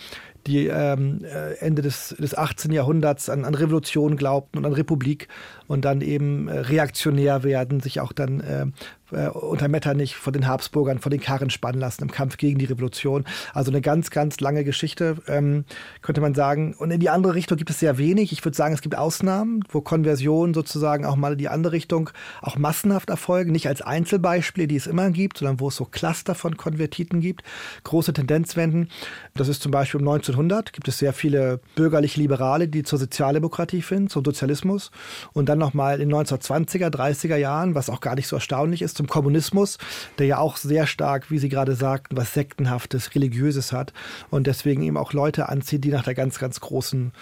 die 0.47 0.67
ähm, 0.67 1.25
äh, 1.25 1.55
Ende 1.59 1.83
des, 1.83 2.15
des 2.19 2.37
18. 2.37 2.73
Jahrhunderts 2.73 3.29
an, 3.29 3.45
an 3.45 3.55
Revolution 3.55 4.17
glaubten 4.17 4.59
und 4.59 4.65
an 4.65 4.73
Republik 4.73 5.29
und 5.67 5.85
dann 5.85 6.01
eben 6.01 6.49
äh, 6.49 6.59
reaktionär 6.59 7.43
werden, 7.43 7.81
sich 7.81 8.01
auch 8.01 8.13
dann 8.13 8.41
äh, 8.41 8.67
äh, 9.13 9.29
unter 9.29 9.69
Metternich 9.69 10.17
von 10.17 10.33
den 10.33 10.47
Habsburgern, 10.47 10.99
von 10.99 11.11
den 11.11 11.21
Karren 11.21 11.51
spannen 11.51 11.81
lassen 11.81 12.03
im 12.03 12.11
Kampf 12.11 12.37
gegen 12.37 12.59
die 12.59 12.65
Revolution. 12.65 13.25
Also 13.55 13.71
eine 13.71 13.81
ganz, 13.81 14.11
ganz 14.11 14.41
lange 14.41 14.65
Geschichte, 14.65 15.17
ähm, 15.29 15.65
könnte 16.03 16.21
man 16.21 16.35
sagen. 16.35 16.75
Und 16.75 16.91
in 16.91 17.01
die 17.01 17.11
andere 17.11 17.35
Richtung 17.35 17.57
gibt 17.57 17.71
es 17.71 17.79
sehr 17.79 17.99
wenig. 17.99 18.33
Ich 18.33 18.45
würde 18.45 18.57
sagen, 18.57 18.75
es 18.75 18.83
gibt 18.83 18.97
Ausnahmen, 18.97 19.65
wo 19.69 19.81
Konversionen 19.81 20.55
sozusagen 20.55 21.05
auch 21.05 21.17
mal 21.17 21.33
in 21.33 21.39
die 21.39 21.49
andere 21.49 21.73
Richtung 21.73 22.11
auch 22.43 22.57
massenhaft 22.57 23.11
erfolgen. 23.11 23.53
Nicht 23.53 23.69
als 23.69 23.83
Einzelbeispiele, 23.83 24.67
die 24.67 24.77
es 24.77 24.87
immer 24.87 25.11
gibt, 25.11 25.39
sondern 25.39 25.61
wo 25.61 25.69
es 25.69 25.77
so 25.77 25.85
Cluster 25.85 26.35
von 26.35 26.57
Konvertiten 26.57 27.21
gibt. 27.21 27.43
Große 27.85 28.13
Tendenzwenden. 28.13 28.89
Das 29.35 29.49
ist 29.49 29.63
zum 29.63 29.73
Beispiel 29.73 30.01
um 30.01 30.09
1900 30.09 30.36
gibt 30.73 30.89
es 30.89 30.99
sehr 30.99 31.13
viele 31.13 31.61
bürgerlich-Liberale, 31.75 32.69
die 32.69 32.83
zur 32.83 32.99
Sozialdemokratie 32.99 33.83
finden, 33.83 34.09
zum 34.09 34.25
Sozialismus. 34.25 34.91
Und 35.33 35.49
dann 35.49 35.59
nochmal 35.59 36.01
in 36.01 36.09
den 36.09 36.19
1920er, 36.19 36.89
30er 36.89 37.37
Jahren, 37.37 37.75
was 37.75 37.91
auch 37.91 38.01
gar 38.01 38.15
nicht 38.15 38.29
so 38.29 38.37
erstaunlich 38.37 38.83
ist, 38.83 38.97
zum 38.97 39.07
Kommunismus, 39.07 39.79
der 40.19 40.27
ja 40.27 40.39
auch 40.39 40.57
sehr 40.57 40.87
stark, 40.87 41.31
wie 41.31 41.39
Sie 41.39 41.49
gerade 41.49 41.75
sagten, 41.75 42.17
was 42.17 42.35
Sektenhaftes, 42.35 43.15
Religiöses 43.15 43.73
hat 43.73 43.93
und 44.31 44.47
deswegen 44.47 44.83
eben 44.83 44.97
auch 44.97 45.13
Leute 45.13 45.49
anzieht, 45.49 45.85
die 45.85 45.91
nach 45.91 46.05
der 46.05 46.15
ganz, 46.15 46.39
ganz 46.39 46.61
großen 46.61 47.13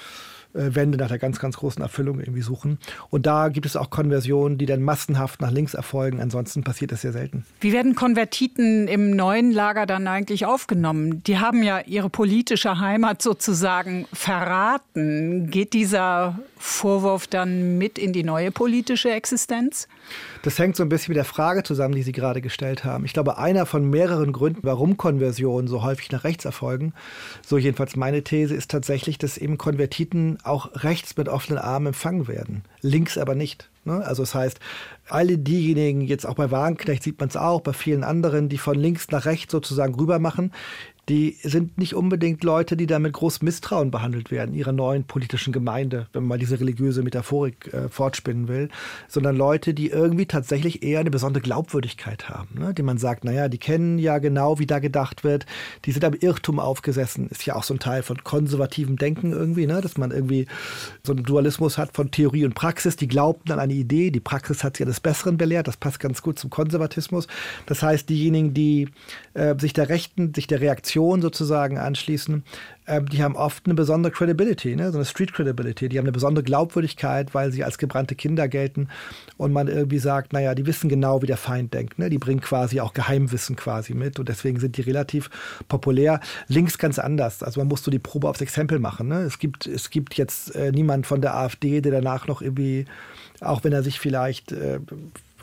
Wende 0.54 0.96
nach 0.98 1.08
der 1.08 1.18
ganz, 1.18 1.38
ganz 1.38 1.56
großen 1.56 1.82
Erfüllung 1.82 2.20
irgendwie 2.20 2.42
suchen. 2.42 2.78
Und 3.10 3.26
da 3.26 3.48
gibt 3.48 3.66
es 3.66 3.76
auch 3.76 3.90
Konversionen, 3.90 4.56
die 4.56 4.66
dann 4.66 4.82
massenhaft 4.82 5.40
nach 5.40 5.50
links 5.50 5.74
erfolgen. 5.74 6.20
Ansonsten 6.20 6.62
passiert 6.62 6.92
das 6.92 7.02
sehr 7.02 7.12
selten. 7.12 7.44
Wie 7.60 7.72
werden 7.72 7.94
Konvertiten 7.94 8.88
im 8.88 9.10
neuen 9.10 9.50
Lager 9.50 9.84
dann 9.86 10.06
eigentlich 10.06 10.46
aufgenommen? 10.46 11.22
Die 11.24 11.38
haben 11.38 11.62
ja 11.62 11.80
ihre 11.80 12.08
politische 12.08 12.78
Heimat 12.78 13.20
sozusagen 13.20 14.06
verraten. 14.12 15.50
Geht 15.50 15.72
dieser 15.72 16.38
Vorwurf 16.56 17.26
dann 17.26 17.76
mit 17.76 17.98
in 17.98 18.12
die 18.12 18.22
neue 18.24 18.50
politische 18.50 19.10
Existenz? 19.10 19.88
Das 20.44 20.58
hängt 20.58 20.76
so 20.76 20.82
ein 20.82 20.90
bisschen 20.90 21.12
mit 21.12 21.16
der 21.16 21.24
Frage 21.24 21.62
zusammen, 21.62 21.94
die 21.94 22.02
Sie 22.02 22.12
gerade 22.12 22.42
gestellt 22.42 22.84
haben. 22.84 23.06
Ich 23.06 23.14
glaube, 23.14 23.38
einer 23.38 23.64
von 23.64 23.88
mehreren 23.88 24.30
Gründen, 24.30 24.60
warum 24.62 24.98
Konversionen 24.98 25.68
so 25.68 25.82
häufig 25.82 26.10
nach 26.12 26.24
rechts 26.24 26.44
erfolgen, 26.44 26.92
so 27.46 27.56
jedenfalls 27.56 27.96
meine 27.96 28.22
These, 28.22 28.54
ist 28.54 28.70
tatsächlich, 28.70 29.16
dass 29.16 29.38
eben 29.38 29.56
Konvertiten 29.56 30.36
auch 30.44 30.84
rechts 30.84 31.16
mit 31.16 31.30
offenen 31.30 31.58
Armen 31.58 31.86
empfangen 31.86 32.28
werden, 32.28 32.62
links 32.82 33.16
aber 33.16 33.34
nicht. 33.34 33.70
Ne? 33.86 34.04
Also 34.04 34.22
das 34.22 34.34
heißt, 34.34 34.60
alle 35.08 35.38
diejenigen, 35.38 36.02
jetzt 36.02 36.26
auch 36.26 36.34
bei 36.34 36.50
Wagenknecht 36.50 37.02
sieht 37.02 37.20
man 37.20 37.30
es 37.30 37.38
auch, 37.38 37.62
bei 37.62 37.72
vielen 37.72 38.04
anderen, 38.04 38.50
die 38.50 38.58
von 38.58 38.78
links 38.78 39.08
nach 39.10 39.24
rechts 39.24 39.50
sozusagen 39.50 39.94
rüber 39.94 40.18
machen, 40.18 40.52
die 41.08 41.36
sind 41.42 41.76
nicht 41.76 41.94
unbedingt 41.94 42.44
Leute, 42.44 42.76
die 42.76 42.86
da 42.86 42.98
mit 42.98 43.12
großem 43.12 43.44
Misstrauen 43.44 43.90
behandelt 43.90 44.30
werden, 44.30 44.54
ihrer 44.54 44.72
neuen 44.72 45.04
politischen 45.04 45.52
Gemeinde, 45.52 46.06
wenn 46.12 46.22
man 46.22 46.28
mal 46.30 46.38
diese 46.38 46.58
religiöse 46.60 47.02
Metaphorik 47.02 47.72
äh, 47.74 47.88
fortspinnen 47.88 48.48
will, 48.48 48.70
sondern 49.08 49.36
Leute, 49.36 49.74
die 49.74 49.90
irgendwie 49.90 50.26
tatsächlich 50.26 50.82
eher 50.82 51.00
eine 51.00 51.10
besondere 51.10 51.42
Glaubwürdigkeit 51.42 52.28
haben, 52.30 52.58
ne? 52.58 52.72
die 52.72 52.82
man 52.82 52.96
sagt, 52.96 53.24
naja, 53.24 53.48
die 53.48 53.58
kennen 53.58 53.98
ja 53.98 54.18
genau, 54.18 54.58
wie 54.58 54.66
da 54.66 54.78
gedacht 54.78 55.24
wird, 55.24 55.44
die 55.84 55.92
sind 55.92 56.04
am 56.04 56.14
Irrtum 56.14 56.58
aufgesessen, 56.58 57.28
ist 57.28 57.44
ja 57.44 57.54
auch 57.54 57.64
so 57.64 57.74
ein 57.74 57.80
Teil 57.80 58.02
von 58.02 58.24
konservativem 58.24 58.96
Denken 58.96 59.32
irgendwie, 59.32 59.66
ne? 59.66 59.82
dass 59.82 59.98
man 59.98 60.10
irgendwie 60.10 60.46
so 61.02 61.12
einen 61.12 61.24
Dualismus 61.24 61.76
hat 61.76 61.94
von 61.94 62.10
Theorie 62.10 62.46
und 62.46 62.54
Praxis, 62.54 62.96
die 62.96 63.08
glaubten 63.08 63.52
an 63.52 63.58
eine 63.58 63.74
Idee, 63.74 64.10
die 64.10 64.20
Praxis 64.20 64.64
hat 64.64 64.78
ja 64.78 64.86
des 64.86 65.00
Besseren 65.00 65.36
belehrt, 65.36 65.68
das 65.68 65.76
passt 65.76 66.00
ganz 66.00 66.22
gut 66.22 66.38
zum 66.38 66.48
Konservatismus. 66.48 67.26
Das 67.66 67.82
heißt, 67.82 68.08
diejenigen, 68.08 68.54
die 68.54 68.88
äh, 69.34 69.54
sich 69.58 69.74
der 69.74 69.90
Rechten, 69.90 70.32
sich 70.32 70.46
der 70.46 70.60
Reaktion 70.60 70.93
Fraktion 70.94 71.22
sozusagen 71.22 71.76
anschließen, 71.76 72.44
äh, 72.86 73.02
die 73.02 73.22
haben 73.22 73.34
oft 73.34 73.66
eine 73.66 73.74
besondere 73.74 74.12
Credibility, 74.12 74.76
ne? 74.76 74.92
so 74.92 74.98
eine 74.98 75.04
Street 75.04 75.32
Credibility. 75.32 75.88
Die 75.88 75.98
haben 75.98 76.04
eine 76.04 76.12
besondere 76.12 76.44
Glaubwürdigkeit, 76.44 77.34
weil 77.34 77.50
sie 77.50 77.64
als 77.64 77.78
gebrannte 77.78 78.14
Kinder 78.14 78.46
gelten 78.46 78.88
und 79.36 79.52
man 79.52 79.66
irgendwie 79.66 79.98
sagt, 79.98 80.32
naja, 80.32 80.54
die 80.54 80.66
wissen 80.66 80.88
genau, 80.88 81.20
wie 81.20 81.26
der 81.26 81.36
Feind 81.36 81.74
denkt. 81.74 81.98
Ne? 81.98 82.10
Die 82.10 82.18
bringen 82.18 82.40
quasi 82.40 82.80
auch 82.80 82.92
Geheimwissen 82.92 83.56
quasi 83.56 83.94
mit 83.94 84.20
und 84.20 84.28
deswegen 84.28 84.60
sind 84.60 84.76
die 84.76 84.82
relativ 84.82 85.30
populär. 85.68 86.20
Links 86.46 86.78
ganz 86.78 87.00
anders. 87.00 87.42
Also 87.42 87.60
man 87.60 87.68
muss 87.68 87.82
so 87.82 87.90
die 87.90 87.98
Probe 87.98 88.28
aufs 88.28 88.40
Exempel 88.40 88.78
machen. 88.78 89.08
Ne? 89.08 89.22
Es, 89.22 89.40
gibt, 89.40 89.66
es 89.66 89.90
gibt 89.90 90.14
jetzt 90.14 90.54
äh, 90.54 90.70
niemand 90.70 91.06
von 91.06 91.20
der 91.20 91.34
AfD, 91.34 91.80
der 91.80 91.90
danach 91.90 92.28
noch 92.28 92.40
irgendwie, 92.40 92.84
auch 93.40 93.64
wenn 93.64 93.72
er 93.72 93.82
sich 93.82 93.98
vielleicht 93.98 94.52
äh, 94.52 94.78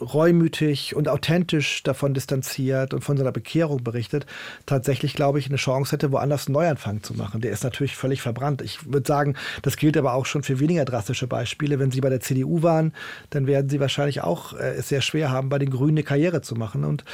reumütig 0.02 0.96
und 0.96 1.08
authentisch 1.08 1.84
davon 1.84 2.14
distanziert 2.14 2.94
und 2.94 3.04
von 3.04 3.18
seiner 3.18 3.32
Bekehrung 3.32 3.84
berichtet, 3.84 4.26
tatsächlich, 4.66 5.14
glaube 5.14 5.40
ich, 5.40 5.48
eine 5.48 5.58
Chance 5.58 5.94
hätte, 5.94 6.12
woanders 6.12 6.48
einen 6.48 6.54
Neuanfang 6.54 7.04
zu 7.04 7.14
machen. 7.14 7.42
Der 7.42 7.52
ist 7.52 7.64
natürlich 7.64 7.96
völlig 7.96 8.22
verbrannt. 8.22 8.62
Ich 8.62 8.92
würde 8.92 9.08
sagen, 9.08 9.36
das 9.62 9.78
gilt 9.78 9.98
aber 9.98 10.14
auch 10.14 10.26
schon 10.26 10.44
für 10.44 10.60
weniger 10.60 10.86
drastische 10.86 11.28
Beispiele. 11.28 11.80
Wenn 11.80 11.92
Sie 11.92 12.02
bei 12.02 12.10
der 12.10 12.20
CDU 12.20 12.64
waren, 12.64 12.94
dann 13.30 13.48
werden 13.48 13.70
Sie 13.70 13.80
wahrscheinlich 13.80 14.22
auch 14.22 14.54
äh, 14.54 14.76
es 14.76 14.90
sehr 14.90 15.02
schwer 15.02 15.32
haben, 15.32 15.50
bei 15.50 15.60
den 15.60 15.70
Grünen 15.70 15.92
eine 15.92 16.04
Karriere 16.04 16.42
zu 16.42 16.56
machen. 16.56 16.84
Und 16.84 17.06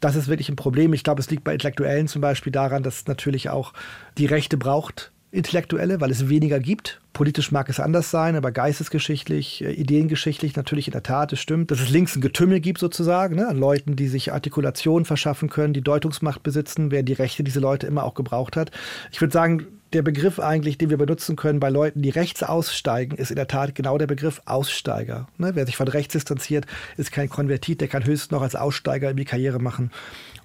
das 0.00 0.16
ist 0.16 0.28
wirklich 0.28 0.48
ein 0.48 0.56
Problem. 0.56 0.92
Ich 0.92 1.04
glaube, 1.04 1.20
es 1.20 1.30
liegt 1.30 1.44
bei 1.44 1.52
Intellektuellen 1.52 2.08
zum 2.08 2.20
Beispiel 2.20 2.52
daran, 2.52 2.82
dass 2.82 3.06
natürlich 3.06 3.48
auch 3.50 3.72
die 4.18 4.26
Rechte 4.26 4.56
braucht, 4.56 5.12
Intellektuelle, 5.34 6.00
weil 6.00 6.10
es 6.10 6.28
weniger 6.28 6.60
gibt. 6.60 7.00
Politisch 7.12 7.52
mag 7.52 7.68
es 7.68 7.80
anders 7.80 8.10
sein, 8.10 8.36
aber 8.36 8.52
geistesgeschichtlich, 8.52 9.64
äh, 9.64 9.72
ideengeschichtlich 9.72 10.56
natürlich 10.56 10.88
in 10.88 10.92
der 10.92 11.02
Tat, 11.02 11.32
es 11.32 11.40
stimmt, 11.40 11.70
dass 11.70 11.80
es 11.80 11.90
links 11.90 12.16
ein 12.16 12.20
Getümmel 12.20 12.60
gibt 12.60 12.78
sozusagen, 12.78 13.36
ne, 13.36 13.48
an 13.48 13.58
Leuten, 13.58 13.96
die 13.96 14.08
sich 14.08 14.32
Artikulation 14.32 15.04
verschaffen 15.04 15.48
können, 15.48 15.74
die 15.74 15.82
Deutungsmacht 15.82 16.42
besitzen, 16.42 16.90
wer 16.90 17.02
die 17.02 17.12
Rechte 17.12 17.44
diese 17.44 17.60
Leute 17.60 17.86
immer 17.86 18.04
auch 18.04 18.14
gebraucht 18.14 18.56
hat. 18.56 18.70
Ich 19.12 19.20
würde 19.20 19.32
sagen, 19.32 19.66
der 19.94 20.02
Begriff 20.02 20.40
eigentlich, 20.40 20.76
den 20.76 20.90
wir 20.90 20.96
benutzen 20.96 21.36
können 21.36 21.60
bei 21.60 21.70
Leuten, 21.70 22.02
die 22.02 22.10
rechts 22.10 22.42
aussteigen, 22.42 23.16
ist 23.16 23.30
in 23.30 23.36
der 23.36 23.46
Tat 23.46 23.74
genau 23.74 23.96
der 23.96 24.08
Begriff 24.08 24.42
Aussteiger. 24.44 25.28
Ne? 25.38 25.52
Wer 25.54 25.66
sich 25.66 25.76
von 25.76 25.88
rechts 25.88 26.12
distanziert, 26.12 26.66
ist 26.96 27.12
kein 27.12 27.28
Konvertit, 27.28 27.80
der 27.80 27.88
kann 27.88 28.04
höchstens 28.04 28.32
noch 28.32 28.42
als 28.42 28.56
Aussteiger 28.56 29.08
irgendwie 29.08 29.24
Karriere 29.24 29.60
machen 29.60 29.90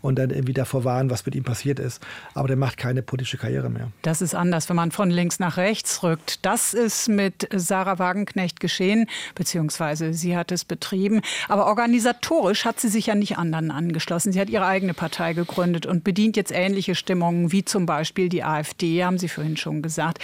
und 0.02 0.18
dann 0.18 0.30
irgendwie 0.30 0.54
davor 0.54 0.84
warnen, 0.84 1.10
was 1.10 1.26
mit 1.26 1.36
ihm 1.36 1.44
passiert 1.44 1.80
ist. 1.80 2.02
Aber 2.34 2.48
der 2.48 2.58
macht 2.58 2.78
keine 2.78 3.02
politische 3.02 3.38
Karriere 3.38 3.70
mehr. 3.70 3.92
Das 4.02 4.22
ist 4.22 4.36
anders, 4.36 4.70
wenn 4.70 4.76
man 4.76 4.92
von 4.92 5.10
links 5.10 5.40
nach 5.40 5.58
rechts 5.58 6.04
rückt. 6.04 6.46
Das 6.46 6.74
ist 6.74 7.10
mit 7.10 7.48
Sarah 7.54 8.00
Wagenknecht 8.00 8.60
geschehen, 8.60 9.08
beziehungsweise 9.36 10.14
sie 10.14 10.38
hat 10.38 10.52
es 10.52 10.64
betrieben. 10.66 11.22
Aber 11.48 11.68
organisatorisch 11.68 12.66
hat 12.66 12.80
sie 12.80 12.90
sich 12.90 13.08
ja 13.08 13.16
nicht 13.16 13.38
anderen 13.38 13.72
angeschlossen. 13.72 14.32
Sie 14.32 14.40
hat 14.40 14.50
ihre 14.50 14.66
eigene 14.66 14.94
Partei 14.94 15.34
gegründet 15.34 15.86
und 15.86 16.04
bedient 16.04 16.38
jetzt 16.38 16.52
ähnliche 16.52 16.96
Stimmungen 16.96 17.52
wie 17.52 17.66
zum 17.66 17.86
Beispiel 17.86 18.30
die 18.30 18.44
AfD, 18.44 19.04
haben 19.04 19.18
Sie 19.18 19.28
vorhin 19.40 19.56
schon 19.56 19.82
gesagt. 19.82 20.20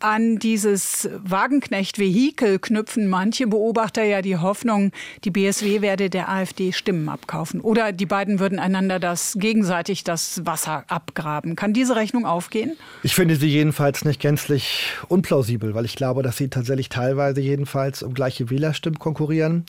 An 0.00 0.40
dieses 0.40 1.08
Wagenknecht-Vehikel 1.22 2.58
knüpfen 2.58 3.06
manche 3.06 3.46
Beobachter 3.46 4.02
ja 4.02 4.20
die 4.20 4.36
Hoffnung, 4.36 4.90
die 5.22 5.30
BSW 5.30 5.80
werde 5.80 6.10
der 6.10 6.28
AfD 6.28 6.72
Stimmen 6.72 7.08
abkaufen. 7.08 7.60
Oder 7.60 7.92
die 7.92 8.06
beiden 8.06 8.40
würden 8.40 8.58
einander 8.58 8.98
das 8.98 9.36
gegenseitig 9.38 10.02
das 10.02 10.44
Wasser 10.44 10.82
abgraben. 10.88 11.54
Kann 11.54 11.72
diese 11.72 11.94
Rechnung 11.94 12.26
aufgehen? 12.26 12.72
Ich 13.04 13.14
finde 13.14 13.36
sie 13.36 13.46
jedenfalls 13.46 14.04
nicht 14.04 14.20
gänzlich 14.20 14.86
unplausibel, 15.06 15.72
weil 15.76 15.84
ich 15.84 15.94
glaube, 15.94 16.24
dass 16.24 16.36
sie 16.36 16.48
tatsächlich 16.48 16.88
teilweise 16.88 17.40
jedenfalls 17.40 18.02
um 18.02 18.12
gleiche 18.12 18.50
Wählerstimmen 18.50 18.98
konkurrieren. 18.98 19.66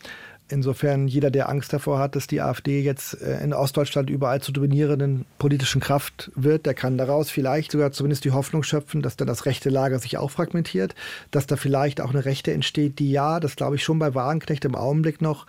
Insofern 0.49 1.07
jeder, 1.07 1.31
der 1.31 1.49
Angst 1.49 1.71
davor 1.71 1.99
hat, 1.99 2.15
dass 2.15 2.27
die 2.27 2.41
AfD 2.41 2.81
jetzt 2.81 3.19
äh, 3.21 3.41
in 3.43 3.53
Ostdeutschland 3.53 4.09
überall 4.09 4.41
zur 4.41 4.53
dominierenden 4.53 5.25
politischen 5.39 5.81
Kraft 5.81 6.31
wird, 6.35 6.65
der 6.65 6.73
kann 6.73 6.97
daraus 6.97 7.31
vielleicht 7.31 7.71
sogar 7.71 7.91
zumindest 7.91 8.25
die 8.25 8.31
Hoffnung 8.31 8.61
schöpfen, 8.61 9.01
dass 9.01 9.15
dann 9.15 9.27
das 9.27 9.45
rechte 9.45 9.69
Lager 9.69 9.99
sich 9.99 10.17
auch 10.17 10.31
fragmentiert, 10.31 10.95
dass 11.31 11.47
da 11.47 11.55
vielleicht 11.55 12.01
auch 12.01 12.09
eine 12.09 12.25
Rechte 12.25 12.51
entsteht, 12.51 12.99
die 12.99 13.11
ja, 13.11 13.39
das 13.39 13.55
glaube 13.55 13.77
ich 13.77 13.83
schon 13.83 13.99
bei 13.99 14.13
Wagenknecht 14.13 14.65
im 14.65 14.75
Augenblick 14.75 15.21
noch 15.21 15.47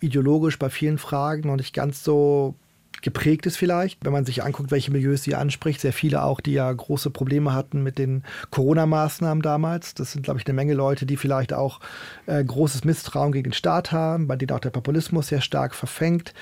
ideologisch 0.00 0.58
bei 0.58 0.70
vielen 0.70 0.98
Fragen 0.98 1.48
noch 1.48 1.56
nicht 1.56 1.74
ganz 1.74 2.04
so 2.04 2.54
geprägt 3.02 3.46
ist 3.46 3.56
vielleicht, 3.56 4.04
wenn 4.04 4.12
man 4.12 4.24
sich 4.24 4.42
anguckt, 4.42 4.70
welche 4.70 4.90
Milieus 4.90 5.22
sie 5.22 5.34
anspricht. 5.34 5.80
Sehr 5.80 5.92
viele 5.92 6.22
auch, 6.22 6.40
die 6.40 6.52
ja 6.52 6.72
große 6.72 7.10
Probleme 7.10 7.52
hatten 7.52 7.82
mit 7.82 7.98
den 7.98 8.24
Corona-Maßnahmen 8.50 9.42
damals. 9.42 9.94
Das 9.94 10.12
sind, 10.12 10.22
glaube 10.22 10.40
ich, 10.40 10.46
eine 10.46 10.54
Menge 10.54 10.74
Leute, 10.74 11.06
die 11.06 11.16
vielleicht 11.16 11.52
auch 11.52 11.80
äh, 12.26 12.42
großes 12.42 12.84
Misstrauen 12.84 13.32
gegen 13.32 13.50
den 13.50 13.52
Staat 13.52 13.92
haben, 13.92 14.26
bei 14.26 14.36
denen 14.36 14.52
auch 14.52 14.60
der 14.60 14.70
Populismus 14.70 15.28
sehr 15.28 15.40
stark 15.40 15.74
verfängt 15.74 16.32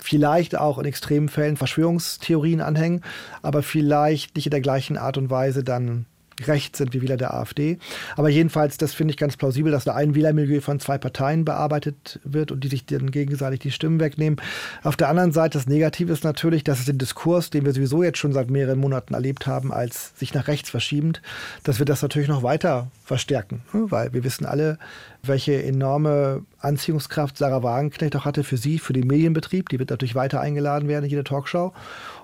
vielleicht 0.00 0.56
auch 0.56 0.78
in 0.78 0.84
extremen 0.84 1.28
Fällen 1.28 1.56
Verschwörungstheorien 1.56 2.60
anhängen, 2.60 3.02
aber 3.42 3.64
vielleicht 3.64 4.36
nicht 4.36 4.46
in 4.46 4.52
der 4.52 4.60
gleichen 4.60 4.96
Art 4.96 5.18
und 5.18 5.28
Weise 5.28 5.64
dann 5.64 6.06
rechts 6.46 6.78
sind 6.78 6.94
wie 6.94 7.02
Wähler 7.02 7.16
der 7.16 7.34
AfD. 7.34 7.78
Aber 8.16 8.28
jedenfalls, 8.28 8.76
das 8.76 8.94
finde 8.94 9.12
ich 9.12 9.16
ganz 9.16 9.36
plausibel, 9.36 9.72
dass 9.72 9.84
da 9.84 9.94
ein 9.94 10.14
Wählermilieu 10.14 10.60
von 10.60 10.78
zwei 10.80 10.98
Parteien 10.98 11.44
bearbeitet 11.44 12.20
wird 12.24 12.52
und 12.52 12.62
die 12.62 12.68
sich 12.68 12.86
dann 12.86 13.10
gegenseitig 13.10 13.60
die 13.60 13.70
Stimmen 13.70 14.00
wegnehmen. 14.00 14.40
Auf 14.82 14.96
der 14.96 15.08
anderen 15.08 15.32
Seite, 15.32 15.58
das 15.58 15.66
Negative 15.66 16.12
ist 16.12 16.24
natürlich, 16.24 16.64
dass 16.64 16.78
es 16.78 16.86
den 16.86 16.98
Diskurs, 16.98 17.50
den 17.50 17.64
wir 17.64 17.72
sowieso 17.72 18.02
jetzt 18.02 18.18
schon 18.18 18.32
seit 18.32 18.50
mehreren 18.50 18.78
Monaten 18.78 19.14
erlebt 19.14 19.46
haben, 19.46 19.72
als 19.72 20.12
sich 20.18 20.34
nach 20.34 20.46
rechts 20.48 20.70
verschiebend, 20.70 21.22
dass 21.64 21.78
wir 21.78 21.86
das 21.86 22.02
natürlich 22.02 22.28
noch 22.28 22.42
weiter 22.42 22.88
verstärken. 23.04 23.62
Weil 23.72 24.12
wir 24.12 24.22
wissen 24.22 24.46
alle, 24.46 24.78
welche 25.22 25.62
enorme 25.62 26.44
Anziehungskraft 26.60 27.36
Sarah 27.36 27.62
Wagenknecht 27.62 28.14
auch 28.16 28.24
hatte 28.24 28.44
für 28.44 28.56
sie, 28.56 28.78
für 28.78 28.92
den 28.92 29.06
Medienbetrieb. 29.06 29.68
Die 29.68 29.78
wird 29.78 29.90
natürlich 29.90 30.14
weiter 30.14 30.40
eingeladen 30.40 30.88
werden 30.88 31.04
in 31.04 31.10
jede 31.10 31.24
Talkshow. 31.24 31.72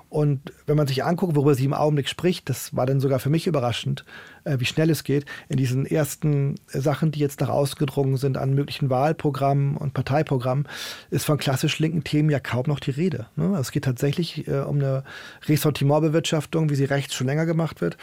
Und 0.08 0.52
wenn 0.66 0.76
man 0.76 0.87
sich 0.87 1.04
anguckt, 1.04 1.34
worüber 1.34 1.54
sie 1.54 1.64
im 1.64 1.75
Augenblick 1.75 2.08
spricht, 2.08 2.49
das 2.49 2.76
war 2.76 2.87
dann 2.87 3.00
sogar 3.00 3.18
für 3.18 3.30
mich 3.30 3.46
überraschend, 3.46 4.04
wie 4.44 4.64
schnell 4.64 4.90
es 4.90 5.04
geht, 5.04 5.24
in 5.48 5.56
diesen 5.56 5.86
ersten 5.86 6.56
Sachen, 6.66 7.10
die 7.10 7.20
jetzt 7.20 7.40
nach 7.40 7.48
außen 7.48 7.78
gedrungen 7.78 8.16
sind 8.16 8.36
an 8.36 8.54
möglichen 8.54 8.90
Wahlprogrammen 8.90 9.76
und 9.76 9.94
Parteiprogrammen, 9.94 10.68
ist 11.10 11.24
von 11.24 11.38
klassisch 11.38 11.78
linken 11.78 12.04
Themen 12.04 12.30
ja 12.30 12.40
kaum 12.40 12.64
noch 12.66 12.80
die 12.80 12.90
Rede. 12.90 13.26
Ne? 13.36 13.48
Also 13.48 13.62
es 13.62 13.72
geht 13.72 13.84
tatsächlich 13.84 14.46
äh, 14.48 14.60
um 14.60 14.76
eine 14.76 15.04
Ressortimentbewirtschaftung, 15.46 16.70
wie 16.70 16.74
sie 16.74 16.84
rechts 16.84 17.14
schon 17.14 17.26
länger 17.26 17.46
gemacht 17.46 17.80
wird. 17.80 17.96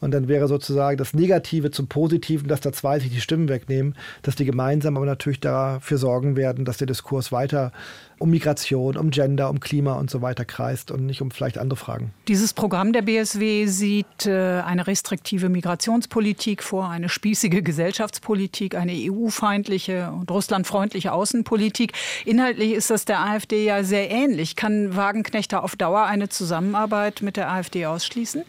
Und 0.00 0.12
dann 0.12 0.28
wäre 0.28 0.48
sozusagen 0.48 0.96
das 0.96 1.14
Negative 1.14 1.70
zum 1.70 1.88
Positiven, 1.88 2.48
dass 2.48 2.60
da 2.60 2.72
zwei 2.72 2.98
sich 2.98 3.10
die 3.10 3.20
Stimmen 3.20 3.48
wegnehmen, 3.48 3.94
dass 4.22 4.36
die 4.36 4.44
gemeinsam 4.44 4.96
aber 4.96 5.06
natürlich 5.06 5.40
dafür 5.40 5.98
sorgen 5.98 6.36
werden, 6.36 6.64
dass 6.64 6.78
der 6.78 6.86
Diskurs 6.86 7.32
weiter 7.32 7.72
um 8.18 8.30
Migration, 8.30 8.96
um 8.96 9.10
Gender, 9.10 9.48
um 9.48 9.60
Klima 9.60 9.94
und 9.94 10.10
so 10.10 10.22
weiter 10.22 10.44
kreist 10.44 10.90
und 10.90 11.06
nicht 11.06 11.22
um 11.22 11.30
vielleicht 11.30 11.58
andere 11.58 11.76
Fragen. 11.76 12.12
Dieses 12.26 12.52
Programm 12.52 12.92
der 12.92 13.02
BSW 13.02 13.66
sieht 13.66 14.26
äh, 14.26 14.60
eine 14.60 14.86
restriktive 14.86 15.48
Migrationspolitik 15.88 16.62
vor, 16.62 16.90
eine 16.90 17.08
spießige 17.08 17.62
Gesellschaftspolitik, 17.62 18.74
eine 18.74 18.92
EU-feindliche 18.92 20.10
und 20.10 20.30
russlandfreundliche 20.30 21.12
Außenpolitik. 21.12 21.92
Inhaltlich 22.26 22.72
ist 22.72 22.90
das 22.90 23.06
der 23.06 23.20
AfD 23.20 23.64
ja 23.64 23.82
sehr 23.82 24.10
ähnlich. 24.10 24.54
Kann 24.54 24.96
Wagenknecht 24.96 25.54
auf 25.54 25.76
Dauer 25.76 26.04
eine 26.04 26.28
Zusammenarbeit 26.28 27.22
mit 27.22 27.38
der 27.38 27.50
AfD 27.50 27.86
ausschließen? 27.86 28.44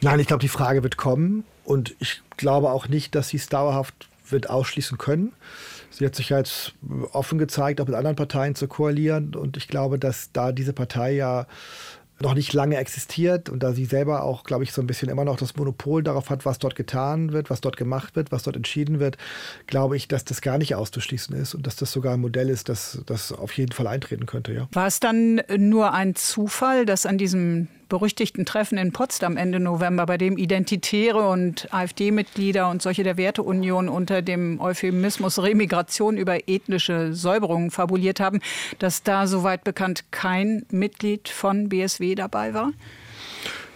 Nein, 0.00 0.20
ich 0.20 0.28
glaube, 0.28 0.42
die 0.42 0.48
Frage 0.48 0.84
wird 0.84 0.96
kommen 0.96 1.42
und 1.64 1.96
ich 1.98 2.22
glaube 2.36 2.70
auch 2.70 2.86
nicht, 2.86 3.16
dass 3.16 3.30
sie 3.30 3.38
es 3.38 3.48
dauerhaft 3.48 4.08
wird 4.28 4.48
ausschließen 4.48 4.96
können. 4.96 5.32
Sie 5.90 6.06
hat 6.06 6.14
sich 6.14 6.28
jetzt 6.28 6.74
offen 7.12 7.38
gezeigt, 7.38 7.80
auch 7.80 7.86
mit 7.86 7.94
anderen 7.94 8.16
Parteien 8.16 8.54
zu 8.54 8.68
koalieren. 8.68 9.34
Und 9.34 9.56
ich 9.56 9.68
glaube, 9.68 9.98
dass 9.98 10.30
da 10.32 10.50
diese 10.52 10.72
Partei 10.72 11.14
ja 11.14 11.46
noch 12.24 12.34
nicht 12.34 12.52
lange 12.52 12.76
existiert 12.76 13.48
und 13.48 13.62
da 13.62 13.72
sie 13.72 13.84
selber 13.84 14.24
auch, 14.24 14.44
glaube 14.44 14.64
ich, 14.64 14.72
so 14.72 14.80
ein 14.80 14.86
bisschen 14.86 15.08
immer 15.08 15.24
noch 15.24 15.36
das 15.36 15.56
Monopol 15.56 16.02
darauf 16.02 16.30
hat, 16.30 16.44
was 16.44 16.58
dort 16.58 16.74
getan 16.74 17.32
wird, 17.32 17.50
was 17.50 17.60
dort 17.60 17.76
gemacht 17.76 18.16
wird, 18.16 18.32
was 18.32 18.42
dort 18.42 18.56
entschieden 18.56 18.98
wird, 18.98 19.16
glaube 19.66 19.96
ich, 19.96 20.08
dass 20.08 20.24
das 20.24 20.40
gar 20.40 20.58
nicht 20.58 20.74
auszuschließen 20.74 21.36
ist 21.36 21.54
und 21.54 21.66
dass 21.66 21.76
das 21.76 21.92
sogar 21.92 22.14
ein 22.14 22.20
Modell 22.20 22.48
ist, 22.48 22.68
das, 22.68 23.02
das 23.06 23.30
auf 23.30 23.52
jeden 23.52 23.72
Fall 23.72 23.86
eintreten 23.86 24.26
könnte. 24.26 24.52
Ja. 24.52 24.68
War 24.72 24.86
es 24.86 25.00
dann 25.00 25.40
nur 25.56 25.92
ein 25.92 26.14
Zufall, 26.14 26.86
dass 26.86 27.06
an 27.06 27.18
diesem 27.18 27.68
berüchtigten 27.88 28.44
Treffen 28.44 28.78
in 28.78 28.92
Potsdam 28.92 29.36
Ende 29.36 29.60
November, 29.60 30.06
bei 30.06 30.18
dem 30.18 30.36
Identitäre 30.36 31.28
und 31.28 31.72
AfD-Mitglieder 31.72 32.68
und 32.68 32.82
solche 32.82 33.02
der 33.02 33.16
Werteunion 33.16 33.88
unter 33.88 34.22
dem 34.22 34.60
Euphemismus 34.60 35.42
Remigration 35.42 36.16
über 36.16 36.48
ethnische 36.48 37.12
Säuberungen 37.14 37.70
fabuliert 37.70 38.20
haben, 38.20 38.40
dass 38.78 39.02
da 39.02 39.26
soweit 39.26 39.64
bekannt 39.64 40.04
kein 40.10 40.66
Mitglied 40.70 41.28
von 41.28 41.68
BSW 41.68 42.14
dabei 42.14 42.54
war? 42.54 42.72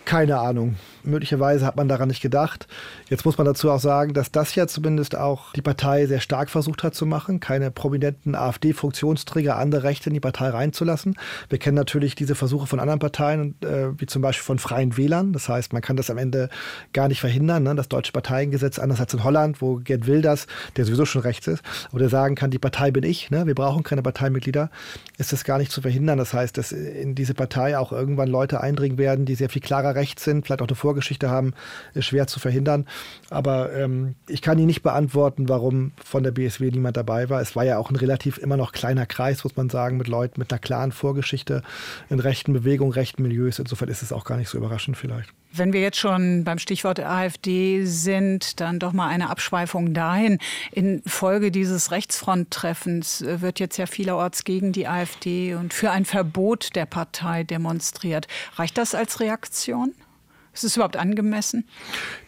Keine 0.05 0.38
Ahnung. 0.38 0.77
Möglicherweise 1.09 1.65
hat 1.65 1.77
man 1.77 1.88
daran 1.88 2.09
nicht 2.09 2.21
gedacht. 2.21 2.69
Jetzt 3.09 3.25
muss 3.25 3.38
man 3.38 3.47
dazu 3.47 3.71
auch 3.71 3.81
sagen, 3.81 4.12
dass 4.12 4.31
das 4.31 4.55
ja 4.55 4.67
zumindest 4.67 5.17
auch 5.17 5.53
die 5.55 5.62
Partei 5.62 6.07
sehr 6.07 6.21
stark 6.21 6.50
versucht 6.50 6.83
hat 6.83 6.95
zu 6.95 7.07
machen, 7.07 7.41
keine 7.41 7.71
prominenten 7.71 8.35
AfD-Funktionsträger, 8.35 9.57
andere 9.57 9.83
Rechte 9.83 10.11
in 10.11 10.15
die 10.15 10.21
Partei 10.21 10.50
reinzulassen. 10.50 11.17
Wir 11.49 11.59
kennen 11.59 11.77
natürlich 11.77 12.15
diese 12.15 12.35
Versuche 12.35 12.67
von 12.67 12.81
anderen 12.81 13.00
Parteien, 13.00 13.55
äh, 13.62 13.88
wie 13.97 14.07
zum 14.07 14.23
Beispiel 14.23 14.45
von 14.45 14.59
Freien 14.59 14.97
Wählern. 14.97 15.33
Das 15.33 15.49
heißt, 15.49 15.73
man 15.73 15.83
kann 15.83 15.97
das 15.97 16.11
am 16.11 16.19
Ende 16.19 16.50
gar 16.93 17.09
nicht 17.09 17.21
verhindern. 17.21 17.62
Ne? 17.62 17.75
Das 17.75 17.88
deutsche 17.88 18.12
Parteiengesetz, 18.12 18.79
anders 18.79 19.00
als 19.00 19.15
in 19.15 19.25
Holland, 19.25 19.62
wo 19.62 19.77
Gerd 19.77 20.07
Wilders, 20.07 20.47
der 20.77 20.85
sowieso 20.85 21.07
schon 21.07 21.23
rechts 21.23 21.47
ist, 21.47 21.62
oder 21.93 22.09
sagen 22.09 22.35
kann, 22.35 22.50
die 22.50 22.59
Partei 22.59 22.91
bin 22.91 23.05
ich, 23.05 23.31
ne? 23.31 23.47
wir 23.47 23.55
brauchen 23.55 23.83
keine 23.83 24.03
Parteimitglieder, 24.03 24.71
ist 25.17 25.33
das 25.33 25.45
gar 25.45 25.59
nicht 25.59 25.73
zu 25.73 25.81
verhindern. 25.81 26.19
Das 26.19 26.35
heißt, 26.35 26.59
dass 26.59 26.73
in 26.73 27.15
diese 27.15 27.35
Partei 27.35 27.79
auch 27.79 27.93
irgendwann 27.93 28.29
Leute 28.29 28.61
eindringen 28.61 28.99
werden, 28.99 29.25
die 29.25 29.35
sehr 29.35 29.49
viel 29.49 29.62
klarer 29.62 29.95
rechts 29.95 30.25
sind, 30.25 30.45
vielleicht 30.45 30.62
auch 30.62 30.69
eine 30.69 30.77
Vorgeschichte 30.99 31.31
haben, 31.31 31.55
ist 31.95 32.07
schwer 32.07 32.26
zu 32.26 32.40
verhindern. 32.40 32.87
Aber 33.31 33.73
ähm, 33.73 34.17
ich 34.26 34.43
kann 34.43 34.59
Ihnen 34.59 34.67
nicht 34.67 34.83
beantworten, 34.83 35.49
warum 35.49 35.93
von 36.05 36.25
der 36.25 36.33
BSW 36.33 36.71
niemand 36.73 36.97
dabei 36.97 37.31
war. 37.31 37.40
Es 37.40 37.55
war 37.55 37.64
ja 37.64 37.78
auch 37.78 37.90
ein 37.90 37.97
relativ 37.97 38.37
immer 38.38 38.57
noch 38.57 38.73
kleiner 38.73 39.07
Kreis, 39.07 39.45
muss 39.45 39.57
man 39.57 39.71
sagen, 39.71 39.97
mit 39.97 40.09
Leuten 40.09 40.40
mit 40.40 40.52
einer 40.52 40.59
klaren 40.59 40.90
Vorgeschichte 40.90 41.62
in 42.11 42.19
rechten 42.19 42.52
Bewegungen, 42.52 42.93
rechten 42.93 43.23
Milieus. 43.23 43.61
Insofern 43.61 43.88
ist 43.88 44.02
es 44.02 44.12
auch 44.12 44.25
gar 44.25 44.37
nicht 44.37 44.49
so 44.49 44.59
überraschend 44.59 44.97
vielleicht. 44.97 45.31
Wenn 45.52 45.73
wir 45.73 45.81
jetzt 45.81 45.99
schon 45.99 46.45
beim 46.45 46.59
Stichwort 46.59 47.00
AfD 47.00 47.85
sind, 47.85 48.61
dann 48.61 48.78
doch 48.78 48.93
mal 48.93 49.09
eine 49.09 49.31
Abschweifung 49.31 49.95
dahin. 49.95 50.38
Infolge 50.73 51.50
dieses 51.50 51.90
Rechtsfronttreffens 51.90 53.23
äh, 53.23 53.40
wird 53.40 53.61
jetzt 53.61 53.78
ja 53.78 53.87
vielerorts 53.87 54.45
gegen 54.45 54.73
die 54.73 54.88
AfD 54.88 55.55
und 55.55 55.73
für 55.73 55.90
ein 55.90 56.05
Verbot 56.05 56.75
der 56.75 56.87
Partei 56.87 57.45
demonstriert. 57.45 58.26
Reicht 58.57 58.76
das 58.76 58.95
als 58.95 59.21
Reaktion? 59.21 59.95
Ist 60.52 60.64
es 60.64 60.76
überhaupt 60.76 60.96
angemessen? 60.96 61.64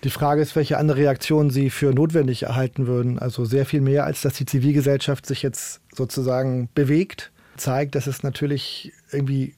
Die 0.05 0.11
Frage 0.11 0.41
ist, 0.43 0.55
welche 0.57 0.79
andere 0.79 0.99
Reaktionen 0.99 1.51
Sie 1.51 1.71
für 1.71 1.93
notwendig 1.93 2.45
erhalten 2.45 2.87
würden. 2.87 3.19
Also 3.19 3.45
sehr 3.45 3.67
viel 3.67 3.81
mehr, 3.81 4.05
als 4.05 4.23
dass 4.23 4.35
die 4.35 4.47
Zivilgesellschaft 4.47 5.27
sich 5.27 5.43
jetzt 5.43 5.81
sozusagen 5.95 6.69
bewegt, 6.75 7.33
zeigt, 7.57 7.95
dass 7.95 8.07
es 8.07 8.23
natürlich 8.23 8.93
irgendwie 9.11 9.55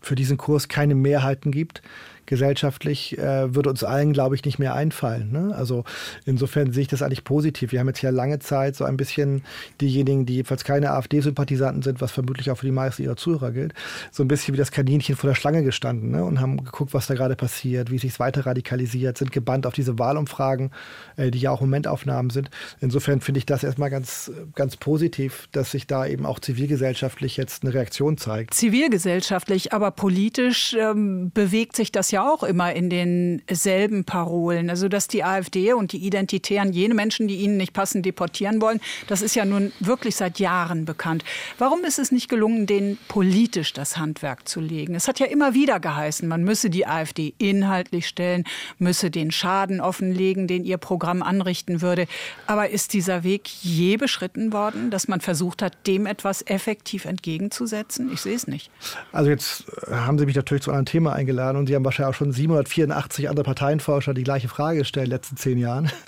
für 0.00 0.14
diesen 0.14 0.36
Kurs 0.36 0.68
keine 0.68 0.94
Mehrheiten 0.94 1.50
gibt 1.50 1.82
gesellschaftlich 2.26 3.18
äh, 3.18 3.54
würde 3.54 3.70
uns 3.70 3.84
allen, 3.84 4.12
glaube 4.12 4.34
ich, 4.34 4.44
nicht 4.44 4.58
mehr 4.58 4.74
einfallen. 4.74 5.30
Ne? 5.32 5.54
Also 5.54 5.84
insofern 6.24 6.72
sehe 6.72 6.82
ich 6.82 6.88
das 6.88 7.02
eigentlich 7.02 7.24
positiv. 7.24 7.72
Wir 7.72 7.80
haben 7.80 7.88
jetzt 7.88 8.02
ja 8.02 8.10
lange 8.10 8.38
Zeit 8.38 8.76
so 8.76 8.84
ein 8.84 8.96
bisschen 8.96 9.42
diejenigen, 9.80 10.26
die 10.26 10.36
jedenfalls 10.36 10.64
keine 10.64 10.92
AfD-Sympathisanten 10.92 11.82
sind, 11.82 12.00
was 12.00 12.12
vermutlich 12.12 12.50
auch 12.50 12.56
für 12.56 12.66
die 12.66 12.72
meisten 12.72 13.02
ihrer 13.02 13.16
Zuhörer 13.16 13.52
gilt, 13.52 13.74
so 14.10 14.22
ein 14.22 14.28
bisschen 14.28 14.54
wie 14.54 14.58
das 14.58 14.70
Kaninchen 14.70 15.16
vor 15.16 15.28
der 15.28 15.34
Schlange 15.34 15.62
gestanden 15.62 16.10
ne? 16.10 16.24
und 16.24 16.40
haben 16.40 16.64
geguckt, 16.64 16.94
was 16.94 17.06
da 17.06 17.14
gerade 17.14 17.36
passiert, 17.36 17.90
wie 17.90 17.98
sich 17.98 18.12
es 18.12 18.20
weiter 18.20 18.46
radikalisiert, 18.46 19.18
sind 19.18 19.32
gebannt 19.32 19.66
auf 19.66 19.74
diese 19.74 19.98
Wahlumfragen, 19.98 20.70
äh, 21.16 21.30
die 21.30 21.38
ja 21.38 21.50
auch 21.50 21.60
Momentaufnahmen 21.60 22.30
sind. 22.30 22.50
Insofern 22.80 23.20
finde 23.20 23.38
ich 23.38 23.46
das 23.46 23.64
erstmal 23.64 23.90
ganz, 23.90 24.30
ganz 24.54 24.76
positiv, 24.76 25.48
dass 25.52 25.72
sich 25.72 25.86
da 25.86 26.06
eben 26.06 26.26
auch 26.26 26.38
zivilgesellschaftlich 26.38 27.36
jetzt 27.36 27.64
eine 27.64 27.74
Reaktion 27.74 28.16
zeigt. 28.16 28.54
Zivilgesellschaftlich, 28.54 29.72
aber 29.72 29.90
politisch 29.90 30.74
ähm, 30.78 31.30
bewegt 31.32 31.76
sich 31.76 31.92
das 31.92 32.10
ja 32.14 32.26
auch 32.28 32.42
immer 32.42 32.72
in 32.72 32.88
denselben 32.88 34.04
Parolen. 34.04 34.70
Also, 34.70 34.88
dass 34.88 35.08
die 35.08 35.22
AfD 35.22 35.74
und 35.74 35.92
die 35.92 35.98
Identitären 35.98 36.72
jene 36.72 36.94
Menschen, 36.94 37.28
die 37.28 37.36
ihnen 37.36 37.58
nicht 37.58 37.74
passen, 37.74 38.02
deportieren 38.02 38.62
wollen, 38.62 38.80
das 39.06 39.20
ist 39.20 39.34
ja 39.34 39.44
nun 39.44 39.72
wirklich 39.80 40.16
seit 40.16 40.38
Jahren 40.38 40.86
bekannt. 40.86 41.24
Warum 41.58 41.84
ist 41.84 41.98
es 41.98 42.10
nicht 42.10 42.28
gelungen, 42.28 42.66
denen 42.66 42.98
politisch 43.08 43.72
das 43.72 43.98
Handwerk 43.98 44.48
zu 44.48 44.60
legen? 44.60 44.94
Es 44.94 45.08
hat 45.08 45.18
ja 45.18 45.26
immer 45.26 45.52
wieder 45.54 45.80
geheißen, 45.80 46.26
man 46.26 46.44
müsse 46.44 46.70
die 46.70 46.86
AfD 46.86 47.34
inhaltlich 47.38 48.06
stellen, 48.06 48.44
müsse 48.78 49.10
den 49.10 49.30
Schaden 49.30 49.80
offenlegen, 49.80 50.46
den 50.46 50.64
ihr 50.64 50.78
Programm 50.78 51.22
anrichten 51.22 51.82
würde. 51.82 52.06
Aber 52.46 52.70
ist 52.70 52.92
dieser 52.92 53.24
Weg 53.24 53.48
je 53.62 53.96
beschritten 53.96 54.52
worden, 54.52 54.90
dass 54.90 55.08
man 55.08 55.20
versucht 55.20 55.62
hat, 55.62 55.86
dem 55.86 56.06
etwas 56.06 56.42
effektiv 56.42 57.04
entgegenzusetzen? 57.04 58.12
Ich 58.12 58.20
sehe 58.20 58.36
es 58.36 58.46
nicht. 58.46 58.70
Also 59.12 59.30
jetzt 59.30 59.64
haben 59.90 60.18
Sie 60.18 60.26
mich 60.26 60.36
natürlich 60.36 60.62
zu 60.62 60.70
einem 60.70 60.86
Thema 60.86 61.12
eingeladen 61.12 61.58
und 61.58 61.66
Sie 61.66 61.74
haben 61.74 61.84
wahrscheinlich 61.84 62.03
ja 62.04 62.10
auch 62.10 62.14
schon 62.14 62.32
784 62.32 63.28
andere 63.28 63.44
Parteienforscher 63.44 64.14
die 64.14 64.24
gleiche 64.24 64.48
Frage 64.48 64.78
gestellt 64.78 65.06
in 65.06 65.10
den 65.10 65.16
letzten 65.16 65.36
zehn 65.36 65.58
Jahren. 65.58 65.90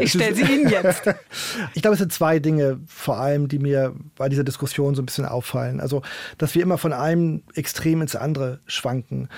Ich 0.00 0.12
stelle 0.12 0.34
sie 0.34 0.42
Ihnen 0.42 0.68
jetzt. 0.70 1.02
Ich 1.74 1.82
glaube, 1.82 1.92
es 1.92 1.98
sind 1.98 2.12
zwei 2.12 2.38
Dinge 2.38 2.80
vor 2.86 3.18
allem, 3.18 3.48
die 3.48 3.58
mir 3.58 3.94
bei 4.16 4.28
dieser 4.28 4.44
Diskussion 4.44 4.94
so 4.94 5.02
ein 5.02 5.06
bisschen 5.06 5.26
auffallen. 5.26 5.80
Also, 5.80 6.02
dass 6.38 6.54
wir 6.54 6.62
immer 6.62 6.78
von 6.78 6.92
einem 6.92 7.42
Extrem 7.54 8.00
ins 8.00 8.16
andere 8.16 8.60
schwanken. 8.66 9.28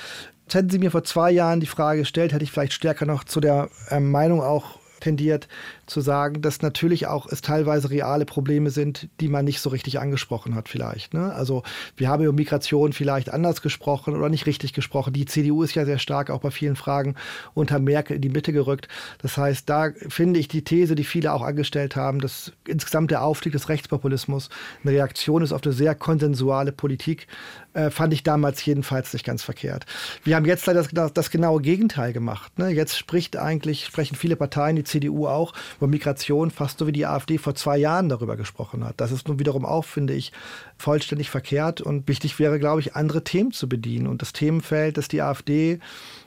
Hätten 0.53 0.71
Sie 0.71 0.79
mir 0.79 0.91
vor 0.91 1.05
zwei 1.05 1.31
Jahren 1.31 1.61
die 1.61 1.67
Frage 1.67 2.01
gestellt, 2.01 2.33
hätte 2.33 2.45
ich 2.45 2.53
vielleicht 2.53 2.73
stärker 2.73 3.07
noch 3.07 3.25
zu 3.25 3.41
der 3.41 3.71
äh, 3.89 4.01
Meinung 4.01 4.41
auch 4.41 4.79
tendiert, 5.01 5.49
zu 5.91 6.01
sagen, 6.01 6.41
dass 6.41 6.63
natürlich 6.63 7.07
auch 7.07 7.27
es 7.27 7.43
teilweise 7.43 7.91
reale 7.91 8.25
Probleme 8.25 8.71
sind, 8.71 9.09
die 9.21 9.29
man 9.29 9.45
nicht 9.45 9.61
so 9.61 9.71
richtig 9.71 9.99
angesprochen 9.99 10.55
hat 10.55 10.69
vielleicht. 10.69 11.13
Ne? 11.13 11.33
Also 11.35 11.63
wir 11.97 12.09
haben 12.09 12.23
über 12.23 12.33
Migration 12.33 12.93
vielleicht 12.93 13.31
anders 13.31 13.61
gesprochen 13.61 14.17
oder 14.17 14.29
nicht 14.29 14.47
richtig 14.47 14.73
gesprochen. 14.73 15.13
Die 15.13 15.27
CDU 15.27 15.63
ist 15.63 15.75
ja 15.75 15.85
sehr 15.85 15.99
stark 15.99 16.31
auch 16.31 16.41
bei 16.41 16.51
vielen 16.51 16.77
Fragen 16.77 17.17
unter 17.55 17.79
Merkel 17.79 18.17
in 18.17 18.23
die 18.23 18.29
Mitte 18.29 18.53
gerückt. 18.53 18.89
Das 19.21 19.37
heißt, 19.37 19.69
da 19.69 19.91
finde 20.09 20.41
ich 20.41 20.49
die 20.49 20.63
These, 20.63 20.95
die 20.95 21.05
viele 21.05 21.33
auch 21.33 21.43
angestellt 21.43 21.97
haben, 21.97 22.21
dass 22.21 22.53
insgesamt 22.67 23.11
der 23.11 23.23
Aufstieg 23.23 23.53
des 23.53 23.69
Rechtspopulismus 23.69 24.49
eine 24.83 24.93
Reaktion 24.93 25.43
ist 25.43 25.53
auf 25.53 25.65
eine 25.65 25.73
sehr 25.73 25.95
konsensuale 25.95 26.73
Politik, 26.73 27.27
äh, 27.73 27.91
fand 27.91 28.13
ich 28.13 28.23
damals 28.23 28.65
jedenfalls 28.65 29.13
nicht 29.13 29.25
ganz 29.25 29.43
verkehrt. 29.43 29.87
Wir 30.25 30.37
haben 30.37 30.45
jetzt 30.45 30.67
leider 30.67 30.83
das, 30.83 31.13
das 31.13 31.31
genaue 31.31 31.61
Gegenteil 31.61 32.13
gemacht. 32.13 32.59
Ne? 32.59 32.71
Jetzt 32.71 32.99
spricht 32.99 33.37
eigentlich, 33.37 33.87
sprechen 33.87 34.17
viele 34.17 34.37
Parteien, 34.37 34.77
die 34.77 34.85
CDU 34.85 35.27
auch, 35.27 35.53
über 35.81 35.89
Migration 35.89 36.51
fast 36.51 36.79
so 36.79 36.87
wie 36.87 36.93
die 36.93 37.07
AfD 37.07 37.39
vor 37.39 37.55
zwei 37.55 37.79
Jahren 37.79 38.11
darüber 38.11 38.37
gesprochen 38.37 38.85
hat. 38.85 39.01
Das 39.01 39.13
ist 39.13 39.29
nun 39.29 39.39
wiederum 39.39 39.65
auch, 39.65 39.87
finde 39.87 40.13
ich, 40.13 40.31
vollständig 40.77 41.31
verkehrt 41.31 41.81
und 41.81 42.07
wichtig 42.07 42.39
wäre, 42.39 42.59
glaube 42.59 42.81
ich, 42.81 42.95
andere 42.95 43.25
Themen 43.25 43.51
zu 43.51 43.67
bedienen. 43.69 44.07
Und 44.07 44.21
das 44.21 44.35
Themenfeld, 44.35 44.99
das 44.99 45.09
die 45.09 45.23
AfD 45.23 45.81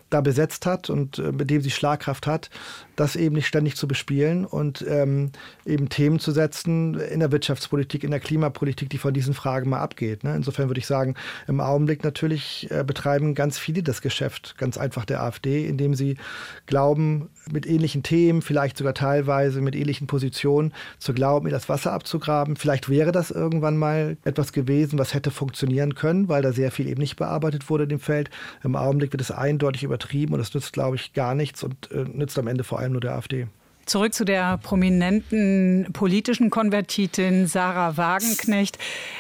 da 0.09 0.21
besetzt 0.21 0.65
hat 0.65 0.89
und 0.89 1.19
äh, 1.19 1.31
mit 1.31 1.49
dem 1.49 1.61
sie 1.61 1.71
Schlagkraft 1.71 2.25
hat, 2.27 2.49
das 2.95 3.15
eben 3.15 3.35
nicht 3.35 3.47
ständig 3.47 3.75
zu 3.75 3.87
bespielen 3.87 4.45
und 4.45 4.85
ähm, 4.87 5.31
eben 5.65 5.89
Themen 5.89 6.19
zu 6.19 6.31
setzen 6.31 6.99
in 6.99 7.19
der 7.19 7.31
Wirtschaftspolitik, 7.31 8.03
in 8.03 8.11
der 8.11 8.19
Klimapolitik, 8.19 8.89
die 8.89 8.97
von 8.97 9.13
diesen 9.13 9.33
Fragen 9.33 9.69
mal 9.69 9.79
abgeht. 9.79 10.23
Ne? 10.23 10.35
Insofern 10.35 10.69
würde 10.69 10.79
ich 10.79 10.87
sagen, 10.87 11.15
im 11.47 11.59
Augenblick 11.59 12.03
natürlich 12.03 12.67
äh, 12.71 12.83
betreiben 12.83 13.35
ganz 13.35 13.57
viele 13.57 13.83
das 13.83 14.01
Geschäft, 14.01 14.55
ganz 14.57 14.77
einfach 14.77 15.05
der 15.05 15.23
AfD, 15.23 15.65
indem 15.67 15.93
sie 15.95 16.17
glauben, 16.65 17.29
mit 17.51 17.65
ähnlichen 17.65 18.03
Themen, 18.03 18.41
vielleicht 18.41 18.77
sogar 18.77 18.93
teilweise 18.93 19.61
mit 19.61 19.75
ähnlichen 19.75 20.07
Positionen, 20.07 20.73
zu 20.99 21.13
glauben, 21.13 21.45
mir 21.45 21.51
das 21.51 21.69
Wasser 21.69 21.91
abzugraben. 21.91 22.55
Vielleicht 22.55 22.89
wäre 22.89 23.11
das 23.11 23.31
irgendwann 23.31 23.77
mal 23.77 24.17
etwas 24.23 24.53
gewesen, 24.53 24.99
was 24.99 25.13
hätte 25.13 25.31
funktionieren 25.31 25.95
können, 25.95 26.29
weil 26.29 26.41
da 26.41 26.53
sehr 26.53 26.71
viel 26.71 26.87
eben 26.87 27.01
nicht 27.01 27.15
bearbeitet 27.15 27.69
wurde 27.69 27.83
in 27.83 27.89
dem 27.89 27.99
Feld. 27.99 28.29
Im 28.63 28.75
Augenblick 28.75 29.11
wird 29.11 29.21
es 29.21 29.31
eindeutig 29.31 29.83
übertrieben 29.83 30.33
und 30.33 30.39
es 30.39 30.53
nützt, 30.53 30.73
glaube 30.73 30.95
ich, 30.95 31.13
gar 31.13 31.35
nichts 31.35 31.63
und 31.63 31.91
äh, 31.91 32.05
nützt 32.05 32.37
am 32.37 32.47
Ende 32.47 32.63
vor 32.63 32.79
allem 32.79 32.82
nur 32.89 33.01
der 33.01 33.15
AfD. 33.15 33.47
Zurück 33.85 34.13
zu 34.13 34.23
der 34.23 34.57
prominenten 34.59 35.87
politischen 35.91 36.49
Konvertitin 36.49 37.47
Sarah 37.47 37.97
Wagenknecht. 37.97 38.77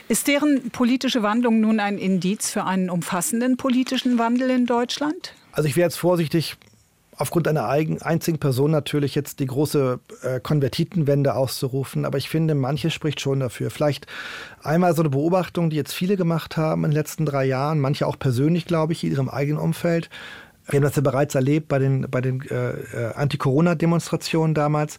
Ist 0.07 0.27
deren 0.27 0.69
politische 0.71 1.21
Wandlung 1.21 1.59
nun 1.59 1.81
ein 1.81 1.97
Indiz 1.97 2.49
für 2.49 2.63
einen 2.63 2.89
umfassenden 2.89 3.57
politischen 3.57 4.17
Wandel 4.17 4.49
in 4.49 4.65
Deutschland? 4.65 5.33
Also 5.51 5.67
ich 5.67 5.75
wäre 5.75 5.87
jetzt 5.87 5.97
vorsichtig, 5.97 6.55
aufgrund 7.17 7.47
einer 7.47 7.67
einzigen 7.67 8.39
Person 8.39 8.71
natürlich 8.71 9.15
jetzt 9.15 9.39
die 9.39 9.45
große 9.45 9.99
äh, 10.23 10.39
Konvertitenwende 10.39 11.35
auszurufen, 11.35 12.05
aber 12.05 12.17
ich 12.17 12.29
finde, 12.29 12.55
manches 12.55 12.93
spricht 12.93 13.19
schon 13.19 13.39
dafür. 13.39 13.69
Vielleicht 13.69 14.07
einmal 14.61 14.95
so 14.95 15.01
eine 15.01 15.09
Beobachtung, 15.09 15.69
die 15.69 15.75
jetzt 15.75 15.93
viele 15.93 16.17
gemacht 16.17 16.57
haben 16.57 16.85
in 16.85 16.91
den 16.91 16.95
letzten 16.95 17.25
drei 17.25 17.45
Jahren, 17.45 17.79
manche 17.79 18.07
auch 18.07 18.17
persönlich, 18.17 18.65
glaube 18.65 18.93
ich, 18.93 19.03
in 19.03 19.11
ihrem 19.11 19.29
eigenen 19.29 19.59
Umfeld. 19.59 20.09
Wir 20.67 20.77
haben 20.77 20.83
das 20.83 20.95
ja 20.95 21.01
bereits 21.01 21.35
erlebt 21.35 21.67
bei 21.67 21.79
den, 21.79 22.07
bei 22.09 22.21
den 22.21 22.41
äh, 22.49 22.71
äh, 22.71 23.13
Anti-Corona-Demonstrationen 23.15 24.53
damals. 24.53 24.97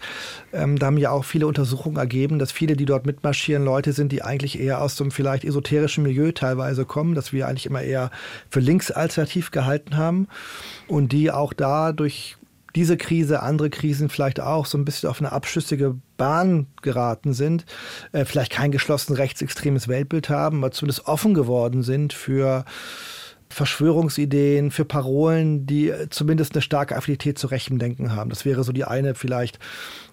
Ähm, 0.52 0.78
da 0.78 0.86
haben 0.86 0.98
ja 0.98 1.10
auch 1.10 1.24
viele 1.24 1.46
Untersuchungen 1.46 1.96
ergeben, 1.96 2.38
dass 2.38 2.52
viele, 2.52 2.76
die 2.76 2.84
dort 2.84 3.06
mitmarschieren, 3.06 3.64
Leute 3.64 3.92
sind, 3.92 4.12
die 4.12 4.22
eigentlich 4.22 4.60
eher 4.60 4.82
aus 4.82 4.96
so 4.96 5.04
einem 5.04 5.10
vielleicht 5.10 5.44
esoterischen 5.44 6.04
Milieu 6.04 6.32
teilweise 6.32 6.84
kommen, 6.84 7.14
dass 7.14 7.32
wir 7.32 7.48
eigentlich 7.48 7.66
immer 7.66 7.82
eher 7.82 8.10
für 8.50 8.60
links 8.60 8.90
alternativ 8.90 9.50
gehalten 9.50 9.96
haben 9.96 10.28
und 10.86 11.12
die 11.12 11.30
auch 11.30 11.52
da 11.52 11.92
durch 11.92 12.36
diese 12.74 12.96
Krise, 12.96 13.40
andere 13.40 13.70
Krisen 13.70 14.08
vielleicht 14.08 14.40
auch 14.40 14.66
so 14.66 14.76
ein 14.76 14.84
bisschen 14.84 15.08
auf 15.08 15.20
eine 15.20 15.32
abschüssige 15.32 15.96
Bahn 16.16 16.66
geraten 16.82 17.32
sind, 17.32 17.64
äh, 18.12 18.24
vielleicht 18.24 18.52
kein 18.52 18.72
geschlossen 18.72 19.14
rechtsextremes 19.14 19.88
Weltbild 19.88 20.28
haben, 20.28 20.58
aber 20.58 20.72
zumindest 20.72 21.06
offen 21.06 21.34
geworden 21.34 21.82
sind 21.82 22.12
für 22.12 22.64
Verschwörungsideen, 23.48 24.70
für 24.70 24.84
Parolen, 24.84 25.66
die 25.66 25.92
zumindest 26.10 26.54
eine 26.54 26.62
starke 26.62 26.96
Affinität 26.96 27.38
zu 27.38 27.46
rechtem 27.46 27.78
Denken 27.78 28.14
haben. 28.14 28.30
Das 28.30 28.44
wäre 28.44 28.64
so 28.64 28.72
die 28.72 28.84
eine 28.84 29.14
vielleicht 29.14 29.58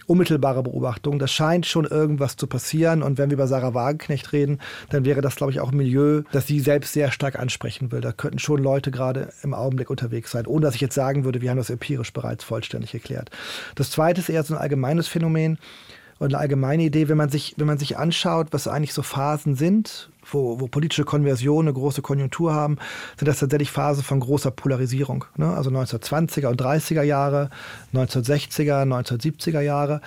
unmittelbare 0.06 0.64
Beobachtung. 0.64 1.20
Das 1.20 1.32
scheint 1.32 1.66
schon 1.66 1.86
irgendwas 1.86 2.36
zu 2.36 2.48
passieren. 2.48 3.02
Und 3.02 3.18
wenn 3.18 3.30
wir 3.30 3.36
über 3.36 3.48
Sarah 3.48 3.74
Wagenknecht 3.74 4.34
reden, 4.34 4.60
dann 4.90 5.06
wäre 5.06 5.22
das, 5.22 5.36
glaube 5.36 5.52
ich, 5.52 5.60
auch 5.60 5.72
ein 5.72 5.78
Milieu, 5.78 6.24
das 6.32 6.48
sie 6.48 6.60
selbst 6.60 6.94
sehr 6.94 7.12
stark 7.12 7.40
ansprechen 7.40 7.92
will. 7.92 8.02
Da 8.02 8.12
könnten 8.12 8.40
schon 8.40 8.62
Leute 8.62 8.92
gerade 8.92 9.32
im 9.44 9.54
Augenblick 9.54 9.90
unterwegs 9.90 10.32
sein, 10.32 10.46
ohne 10.46 10.66
dass 10.66 10.76
ich 10.76 10.82
jetzt 10.82 10.96
sagen 10.96 11.24
würde, 11.24 11.42
wir 11.42 11.50
haben 11.50 11.58
das 11.58 11.70
empirisch 11.70 12.14
bereits 12.14 12.44
vollständig 12.44 12.94
erklärt. 12.94 13.30
Das 13.76 13.92
zweite 13.92 14.22
ist 14.22 14.30
eher 14.30 14.44
so 14.44 14.54
ein 14.54 14.60
allgemeines 14.60 15.08
Phänomen 15.08 15.58
und 16.22 16.36
eine 16.36 16.38
allgemeine 16.38 16.84
Idee, 16.84 17.10
wenn 17.10 17.18
man 17.18 17.30
sich, 17.30 17.56
wenn 17.58 17.66
man 17.66 17.80
sich 17.80 17.98
anschaut, 17.98 18.50
was 18.52 18.68
eigentlich 18.68 18.94
so 18.94 19.02
Phasen 19.02 19.56
sind, 19.56 20.12
wo, 20.30 20.60
wo 20.60 20.68
politische 20.68 21.04
Konversionen 21.04 21.70
eine 21.70 21.74
große 21.74 22.04
Konjunktur 22.04 22.54
haben, 22.54 22.78
sind 23.18 23.28
das 23.28 23.40
tatsächlich 23.40 23.72
Phasen 23.72 24.04
von 24.04 24.20
großer 24.20 24.52
Polarisierung. 24.52 25.26
Ne? 25.36 25.52
Also 25.52 25.72
1920er 25.72 26.46
und 26.50 26.62
30er 26.62 27.02
Jahre, 27.02 27.50
1960er, 27.96 28.84
1970er 28.84 29.62
Jahre. 29.62 30.02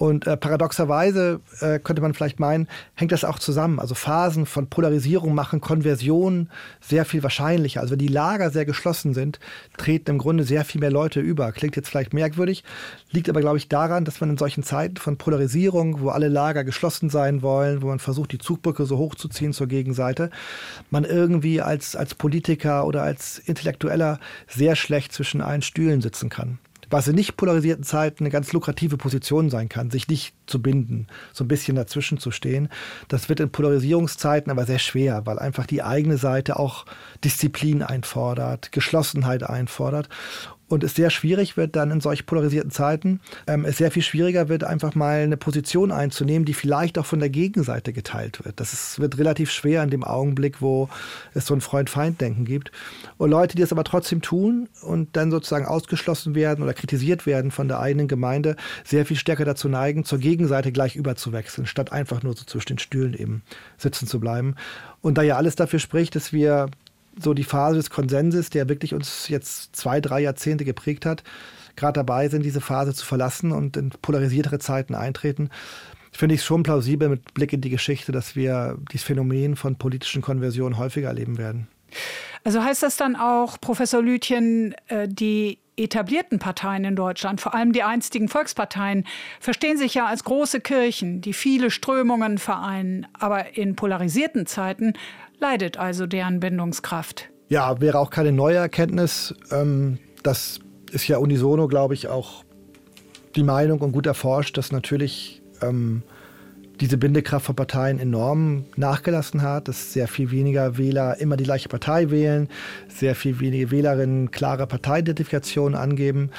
Und 0.00 0.26
äh, 0.26 0.34
paradoxerweise 0.38 1.40
äh, 1.60 1.78
könnte 1.78 2.00
man 2.00 2.14
vielleicht 2.14 2.40
meinen, 2.40 2.68
hängt 2.94 3.12
das 3.12 3.22
auch 3.22 3.38
zusammen. 3.38 3.78
Also 3.78 3.94
Phasen 3.94 4.46
von 4.46 4.66
Polarisierung 4.66 5.34
machen 5.34 5.60
Konversion 5.60 6.48
sehr 6.80 7.04
viel 7.04 7.22
wahrscheinlicher. 7.22 7.82
Also 7.82 7.92
wenn 7.92 7.98
die 7.98 8.08
Lager 8.08 8.48
sehr 8.48 8.64
geschlossen 8.64 9.12
sind, 9.12 9.40
treten 9.76 10.12
im 10.12 10.16
Grunde 10.16 10.44
sehr 10.44 10.64
viel 10.64 10.80
mehr 10.80 10.90
Leute 10.90 11.20
über. 11.20 11.52
Klingt 11.52 11.76
jetzt 11.76 11.90
vielleicht 11.90 12.14
merkwürdig, 12.14 12.64
liegt 13.10 13.28
aber, 13.28 13.40
glaube 13.40 13.58
ich, 13.58 13.68
daran, 13.68 14.06
dass 14.06 14.22
man 14.22 14.30
in 14.30 14.38
solchen 14.38 14.62
Zeiten 14.62 14.96
von 14.96 15.18
Polarisierung, 15.18 16.00
wo 16.00 16.08
alle 16.08 16.28
Lager 16.28 16.64
geschlossen 16.64 17.10
sein 17.10 17.42
wollen, 17.42 17.82
wo 17.82 17.88
man 17.88 17.98
versucht, 17.98 18.32
die 18.32 18.38
Zugbrücke 18.38 18.86
so 18.86 18.96
hochzuziehen 18.96 19.52
zur 19.52 19.66
Gegenseite, 19.66 20.30
man 20.88 21.04
irgendwie 21.04 21.60
als, 21.60 21.94
als 21.94 22.14
Politiker 22.14 22.86
oder 22.86 23.02
als 23.02 23.38
Intellektueller 23.38 24.18
sehr 24.48 24.76
schlecht 24.76 25.12
zwischen 25.12 25.42
allen 25.42 25.60
Stühlen 25.60 26.00
sitzen 26.00 26.30
kann 26.30 26.58
was 26.90 27.08
in 27.08 27.14
nicht 27.14 27.36
polarisierten 27.36 27.84
Zeiten 27.84 28.24
eine 28.24 28.30
ganz 28.30 28.52
lukrative 28.52 28.96
Position 28.96 29.48
sein 29.48 29.68
kann, 29.68 29.90
sich 29.90 30.08
nicht 30.08 30.34
zu 30.46 30.60
binden, 30.60 31.06
so 31.32 31.44
ein 31.44 31.48
bisschen 31.48 31.76
dazwischen 31.76 32.18
zu 32.18 32.30
stehen. 32.30 32.68
Das 33.08 33.28
wird 33.28 33.40
in 33.40 33.50
Polarisierungszeiten 33.50 34.50
aber 34.50 34.66
sehr 34.66 34.78
schwer, 34.78 35.24
weil 35.24 35.38
einfach 35.38 35.66
die 35.66 35.82
eigene 35.82 36.18
Seite 36.18 36.58
auch 36.58 36.84
Disziplin 37.24 37.82
einfordert, 37.82 38.72
Geschlossenheit 38.72 39.44
einfordert 39.44 40.08
und 40.70 40.84
es 40.84 40.94
sehr 40.94 41.10
schwierig 41.10 41.56
wird 41.56 41.74
dann 41.74 41.90
in 41.90 42.00
solch 42.00 42.26
polarisierten 42.26 42.70
Zeiten, 42.70 43.20
ähm, 43.48 43.64
es 43.64 43.78
sehr 43.78 43.90
viel 43.90 44.02
schwieriger 44.02 44.48
wird, 44.48 44.62
einfach 44.62 44.94
mal 44.94 45.18
eine 45.18 45.36
Position 45.36 45.90
einzunehmen, 45.90 46.44
die 46.44 46.54
vielleicht 46.54 46.96
auch 46.96 47.06
von 47.06 47.18
der 47.18 47.28
Gegenseite 47.28 47.92
geteilt 47.92 48.44
wird. 48.44 48.60
Das 48.60 48.72
ist, 48.72 49.00
wird 49.00 49.18
relativ 49.18 49.50
schwer 49.50 49.82
in 49.82 49.90
dem 49.90 50.04
Augenblick, 50.04 50.62
wo 50.62 50.88
es 51.34 51.46
so 51.46 51.54
ein 51.54 51.60
Freund-Feind-Denken 51.60 52.44
gibt. 52.44 52.70
Und 53.18 53.30
Leute, 53.30 53.56
die 53.56 53.62
es 53.62 53.72
aber 53.72 53.82
trotzdem 53.82 54.22
tun 54.22 54.68
und 54.82 55.16
dann 55.16 55.32
sozusagen 55.32 55.66
ausgeschlossen 55.66 56.36
werden 56.36 56.62
oder 56.62 56.72
kritisiert 56.72 57.26
werden 57.26 57.50
von 57.50 57.66
der 57.66 57.80
eigenen 57.80 58.06
Gemeinde, 58.06 58.54
sehr 58.84 59.04
viel 59.04 59.16
stärker 59.16 59.44
dazu 59.44 59.68
neigen, 59.68 60.04
zur 60.04 60.20
Gegenseite 60.20 60.70
gleich 60.70 60.94
überzuwechseln, 60.94 61.66
statt 61.66 61.90
einfach 61.90 62.22
nur 62.22 62.36
so 62.36 62.44
zwischen 62.44 62.68
den 62.68 62.78
Stühlen 62.78 63.14
eben 63.14 63.42
sitzen 63.76 64.06
zu 64.06 64.20
bleiben. 64.20 64.54
Und 65.00 65.18
da 65.18 65.22
ja 65.22 65.36
alles 65.36 65.56
dafür 65.56 65.80
spricht, 65.80 66.14
dass 66.14 66.32
wir 66.32 66.68
so 67.22 67.34
die 67.34 67.44
Phase 67.44 67.76
des 67.76 67.90
Konsenses, 67.90 68.50
der 68.50 68.68
wirklich 68.68 68.94
uns 68.94 69.28
jetzt 69.28 69.74
zwei, 69.76 70.00
drei 70.00 70.20
Jahrzehnte 70.20 70.64
geprägt 70.64 71.06
hat, 71.06 71.22
gerade 71.76 71.94
dabei 71.94 72.28
sind, 72.28 72.44
diese 72.44 72.60
Phase 72.60 72.94
zu 72.94 73.04
verlassen 73.04 73.52
und 73.52 73.76
in 73.76 73.90
polarisiertere 73.90 74.58
Zeiten 74.58 74.94
eintreten, 74.94 75.50
finde 76.12 76.34
ich 76.34 76.40
es 76.40 76.46
schon 76.46 76.62
plausibel 76.62 77.08
mit 77.08 77.34
Blick 77.34 77.52
in 77.52 77.60
die 77.60 77.70
Geschichte, 77.70 78.12
dass 78.12 78.36
wir 78.36 78.78
dieses 78.92 79.06
Phänomen 79.06 79.56
von 79.56 79.76
politischen 79.76 80.22
Konversionen 80.22 80.78
häufiger 80.78 81.08
erleben 81.08 81.38
werden. 81.38 81.68
Also 82.44 82.62
heißt 82.62 82.82
das 82.82 82.96
dann 82.96 83.16
auch, 83.16 83.60
Professor 83.60 84.02
Lütjen, 84.02 84.74
äh, 84.88 85.08
die 85.08 85.58
etablierten 85.76 86.38
Parteien 86.38 86.84
in 86.84 86.96
Deutschland, 86.96 87.40
vor 87.40 87.54
allem 87.54 87.72
die 87.72 87.82
einstigen 87.82 88.28
Volksparteien, 88.28 89.06
verstehen 89.40 89.78
sich 89.78 89.94
ja 89.94 90.06
als 90.06 90.24
große 90.24 90.60
Kirchen, 90.60 91.20
die 91.20 91.32
viele 91.32 91.70
Strömungen 91.70 92.38
vereinen. 92.38 93.06
Aber 93.18 93.56
in 93.56 93.76
polarisierten 93.76 94.46
Zeiten 94.46 94.94
leidet 95.40 95.76
also 95.78 96.06
deren 96.06 96.40
Bindungskraft. 96.40 97.30
Ja, 97.48 97.80
wäre 97.80 97.98
auch 97.98 98.10
keine 98.10 98.32
neue 98.32 98.56
Erkenntnis. 98.56 99.34
Ähm, 99.50 99.98
das 100.22 100.60
ist 100.92 101.08
ja 101.08 101.18
unisono, 101.18 101.66
glaube 101.66 101.94
ich, 101.94 102.08
auch 102.08 102.44
die 103.34 103.42
Meinung 103.42 103.80
und 103.80 103.92
gut 103.92 104.06
erforscht, 104.06 104.56
dass 104.56 104.72
natürlich 104.72 105.42
ähm, 105.62 106.02
diese 106.80 106.96
Bindekraft 106.96 107.46
von 107.46 107.54
Parteien 107.54 107.98
enorm 107.98 108.64
nachgelassen 108.76 109.42
hat, 109.42 109.68
dass 109.68 109.92
sehr 109.92 110.08
viel 110.08 110.30
weniger 110.30 110.78
Wähler 110.78 111.18
immer 111.20 111.36
die 111.36 111.44
gleiche 111.44 111.68
Partei 111.68 112.10
wählen, 112.10 112.48
sehr 112.88 113.14
viel 113.14 113.38
weniger 113.40 113.70
Wählerinnen 113.70 114.30
klare 114.30 114.66
Parteiidentifikation 114.66 115.74
angeben. 115.74 116.30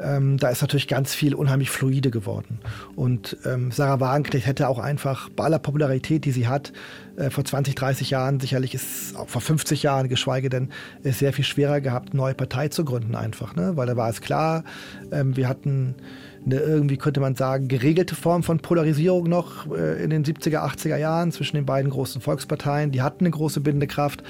Ähm, 0.00 0.36
da 0.38 0.50
ist 0.50 0.62
natürlich 0.62 0.86
ganz 0.86 1.14
viel 1.14 1.34
unheimlich 1.34 1.70
fluide 1.70 2.10
geworden. 2.10 2.60
Und 2.94 3.36
ähm, 3.44 3.72
Sarah 3.72 3.98
Wagenknecht 3.98 4.46
hätte 4.46 4.68
auch 4.68 4.78
einfach 4.78 5.28
bei 5.30 5.44
aller 5.44 5.58
Popularität, 5.58 6.24
die 6.24 6.30
sie 6.30 6.46
hat, 6.46 6.72
äh, 7.16 7.30
vor 7.30 7.44
20, 7.44 7.74
30 7.74 8.10
Jahren, 8.10 8.38
sicherlich 8.38 8.74
ist 8.74 9.16
auch 9.16 9.28
vor 9.28 9.40
50 9.40 9.82
Jahren, 9.82 10.08
geschweige 10.08 10.48
denn, 10.48 10.70
ist 11.02 11.18
sehr 11.18 11.32
viel 11.32 11.44
schwerer 11.44 11.80
gehabt, 11.80 12.14
neue 12.14 12.34
Partei 12.34 12.68
zu 12.68 12.84
gründen 12.84 13.16
einfach. 13.16 13.56
Ne? 13.56 13.72
Weil 13.74 13.88
da 13.88 13.96
war 13.96 14.08
es 14.08 14.20
klar, 14.20 14.62
ähm, 15.10 15.36
wir 15.36 15.48
hatten 15.48 15.96
eine 16.44 16.56
irgendwie, 16.56 16.96
könnte 16.96 17.20
man 17.20 17.34
sagen, 17.34 17.68
geregelte 17.68 18.14
Form 18.14 18.42
von 18.42 18.60
Polarisierung 18.60 19.28
noch 19.28 19.70
äh, 19.70 20.02
in 20.02 20.10
den 20.10 20.24
70er, 20.24 20.58
80er 20.58 20.96
Jahren 20.96 21.32
zwischen 21.32 21.56
den 21.56 21.66
beiden 21.66 21.90
großen 21.90 22.20
Volksparteien. 22.20 22.90
Die 22.92 23.02
hatten 23.02 23.24
eine 23.24 23.30
große 23.30 23.60
Bindekraft. 23.60 24.22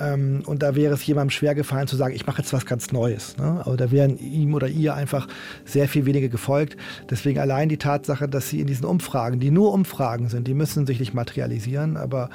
Ähm, 0.00 0.42
und 0.46 0.62
da 0.62 0.74
wäre 0.74 0.94
es 0.94 1.04
jemandem 1.06 1.30
schwer 1.30 1.54
gefallen 1.54 1.86
zu 1.86 1.96
sagen, 1.96 2.14
ich 2.14 2.26
mache 2.26 2.42
jetzt 2.42 2.52
was 2.52 2.66
ganz 2.66 2.92
Neues. 2.92 3.36
Ne? 3.36 3.62
Aber 3.64 3.76
da 3.76 3.90
wären 3.90 4.18
ihm 4.18 4.54
oder 4.54 4.68
ihr 4.68 4.94
einfach 4.94 5.26
sehr 5.64 5.88
viel 5.88 6.06
weniger 6.06 6.28
gefolgt. 6.28 6.76
Deswegen 7.10 7.38
allein 7.38 7.68
die 7.68 7.78
Tatsache, 7.78 8.28
dass 8.28 8.48
sie 8.48 8.60
in 8.60 8.66
diesen 8.66 8.84
Umfragen, 8.84 9.40
die 9.40 9.50
nur 9.50 9.72
Umfragen 9.72 10.28
sind, 10.28 10.46
die 10.46 10.54
müssen 10.54 10.86
sich 10.86 11.00
nicht 11.00 11.14
materialisieren, 11.14 11.96
aber 11.96 12.30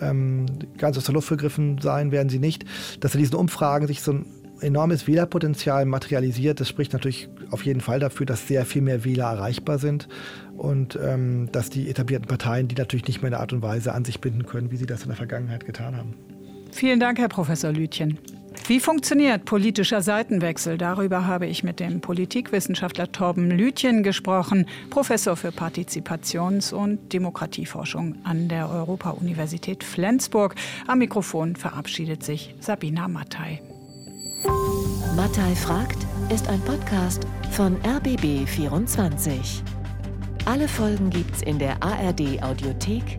ähm, 0.00 0.46
ganz 0.76 0.98
aus 0.98 1.04
der 1.04 1.14
Luft 1.14 1.28
gegriffen 1.28 1.78
sein 1.80 2.12
werden 2.12 2.28
sie 2.28 2.38
nicht, 2.38 2.64
dass 3.00 3.14
in 3.14 3.20
diesen 3.20 3.36
Umfragen 3.36 3.86
sich 3.86 4.02
so 4.02 4.12
ein 4.12 4.26
enormes 4.60 5.06
Wählerpotenzial 5.06 5.84
materialisiert. 5.84 6.60
Das 6.60 6.68
spricht 6.68 6.92
natürlich 6.92 7.28
auf 7.50 7.64
jeden 7.64 7.80
Fall 7.80 8.00
dafür, 8.00 8.26
dass 8.26 8.46
sehr 8.46 8.64
viel 8.64 8.82
mehr 8.82 9.04
Wähler 9.04 9.24
erreichbar 9.24 9.78
sind 9.78 10.08
und 10.56 10.98
ähm, 11.02 11.48
dass 11.52 11.70
die 11.70 11.88
etablierten 11.88 12.28
Parteien 12.28 12.68
die 12.68 12.74
natürlich 12.74 13.06
nicht 13.06 13.22
mehr 13.22 13.28
in 13.28 13.32
der 13.32 13.40
Art 13.40 13.52
und 13.52 13.62
Weise 13.62 13.92
an 13.92 14.04
sich 14.04 14.20
binden 14.20 14.46
können, 14.46 14.70
wie 14.70 14.76
sie 14.76 14.86
das 14.86 15.02
in 15.02 15.08
der 15.08 15.16
Vergangenheit 15.16 15.64
getan 15.64 15.96
haben. 15.96 16.14
Vielen 16.70 17.00
Dank, 17.00 17.18
Herr 17.18 17.28
Professor 17.28 17.72
Lütjen. 17.72 18.18
Wie 18.66 18.80
funktioniert 18.80 19.46
politischer 19.46 20.02
Seitenwechsel? 20.02 20.76
Darüber 20.76 21.26
habe 21.26 21.46
ich 21.46 21.64
mit 21.64 21.80
dem 21.80 22.00
Politikwissenschaftler 22.00 23.10
Torben 23.12 23.50
Lütjen 23.50 24.02
gesprochen, 24.02 24.66
Professor 24.90 25.36
für 25.36 25.48
Partizipations- 25.48 26.74
und 26.74 27.12
Demokratieforschung 27.12 28.16
an 28.24 28.48
der 28.48 28.68
Europa-Universität 28.68 29.84
Flensburg. 29.84 30.54
Am 30.86 30.98
Mikrofon 30.98 31.56
verabschiedet 31.56 32.22
sich 32.22 32.54
Sabina 32.60 33.08
Mattei. 33.08 33.62
Mattei 35.18 35.54
fragt 35.56 35.98
ist 36.32 36.48
ein 36.48 36.60
Podcast 36.60 37.26
von 37.50 37.76
RBB24. 37.82 39.62
Alle 40.44 40.68
Folgen 40.68 41.10
gibt's 41.10 41.42
in 41.42 41.58
der 41.58 41.82
ARD 41.82 42.40
Audiothek 42.40 43.18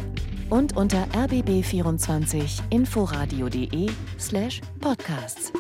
und 0.50 0.78
unter 0.78 1.06
rbb24inforadio.de 1.08 3.90
slash 4.18 4.62
podcasts. 4.80 5.52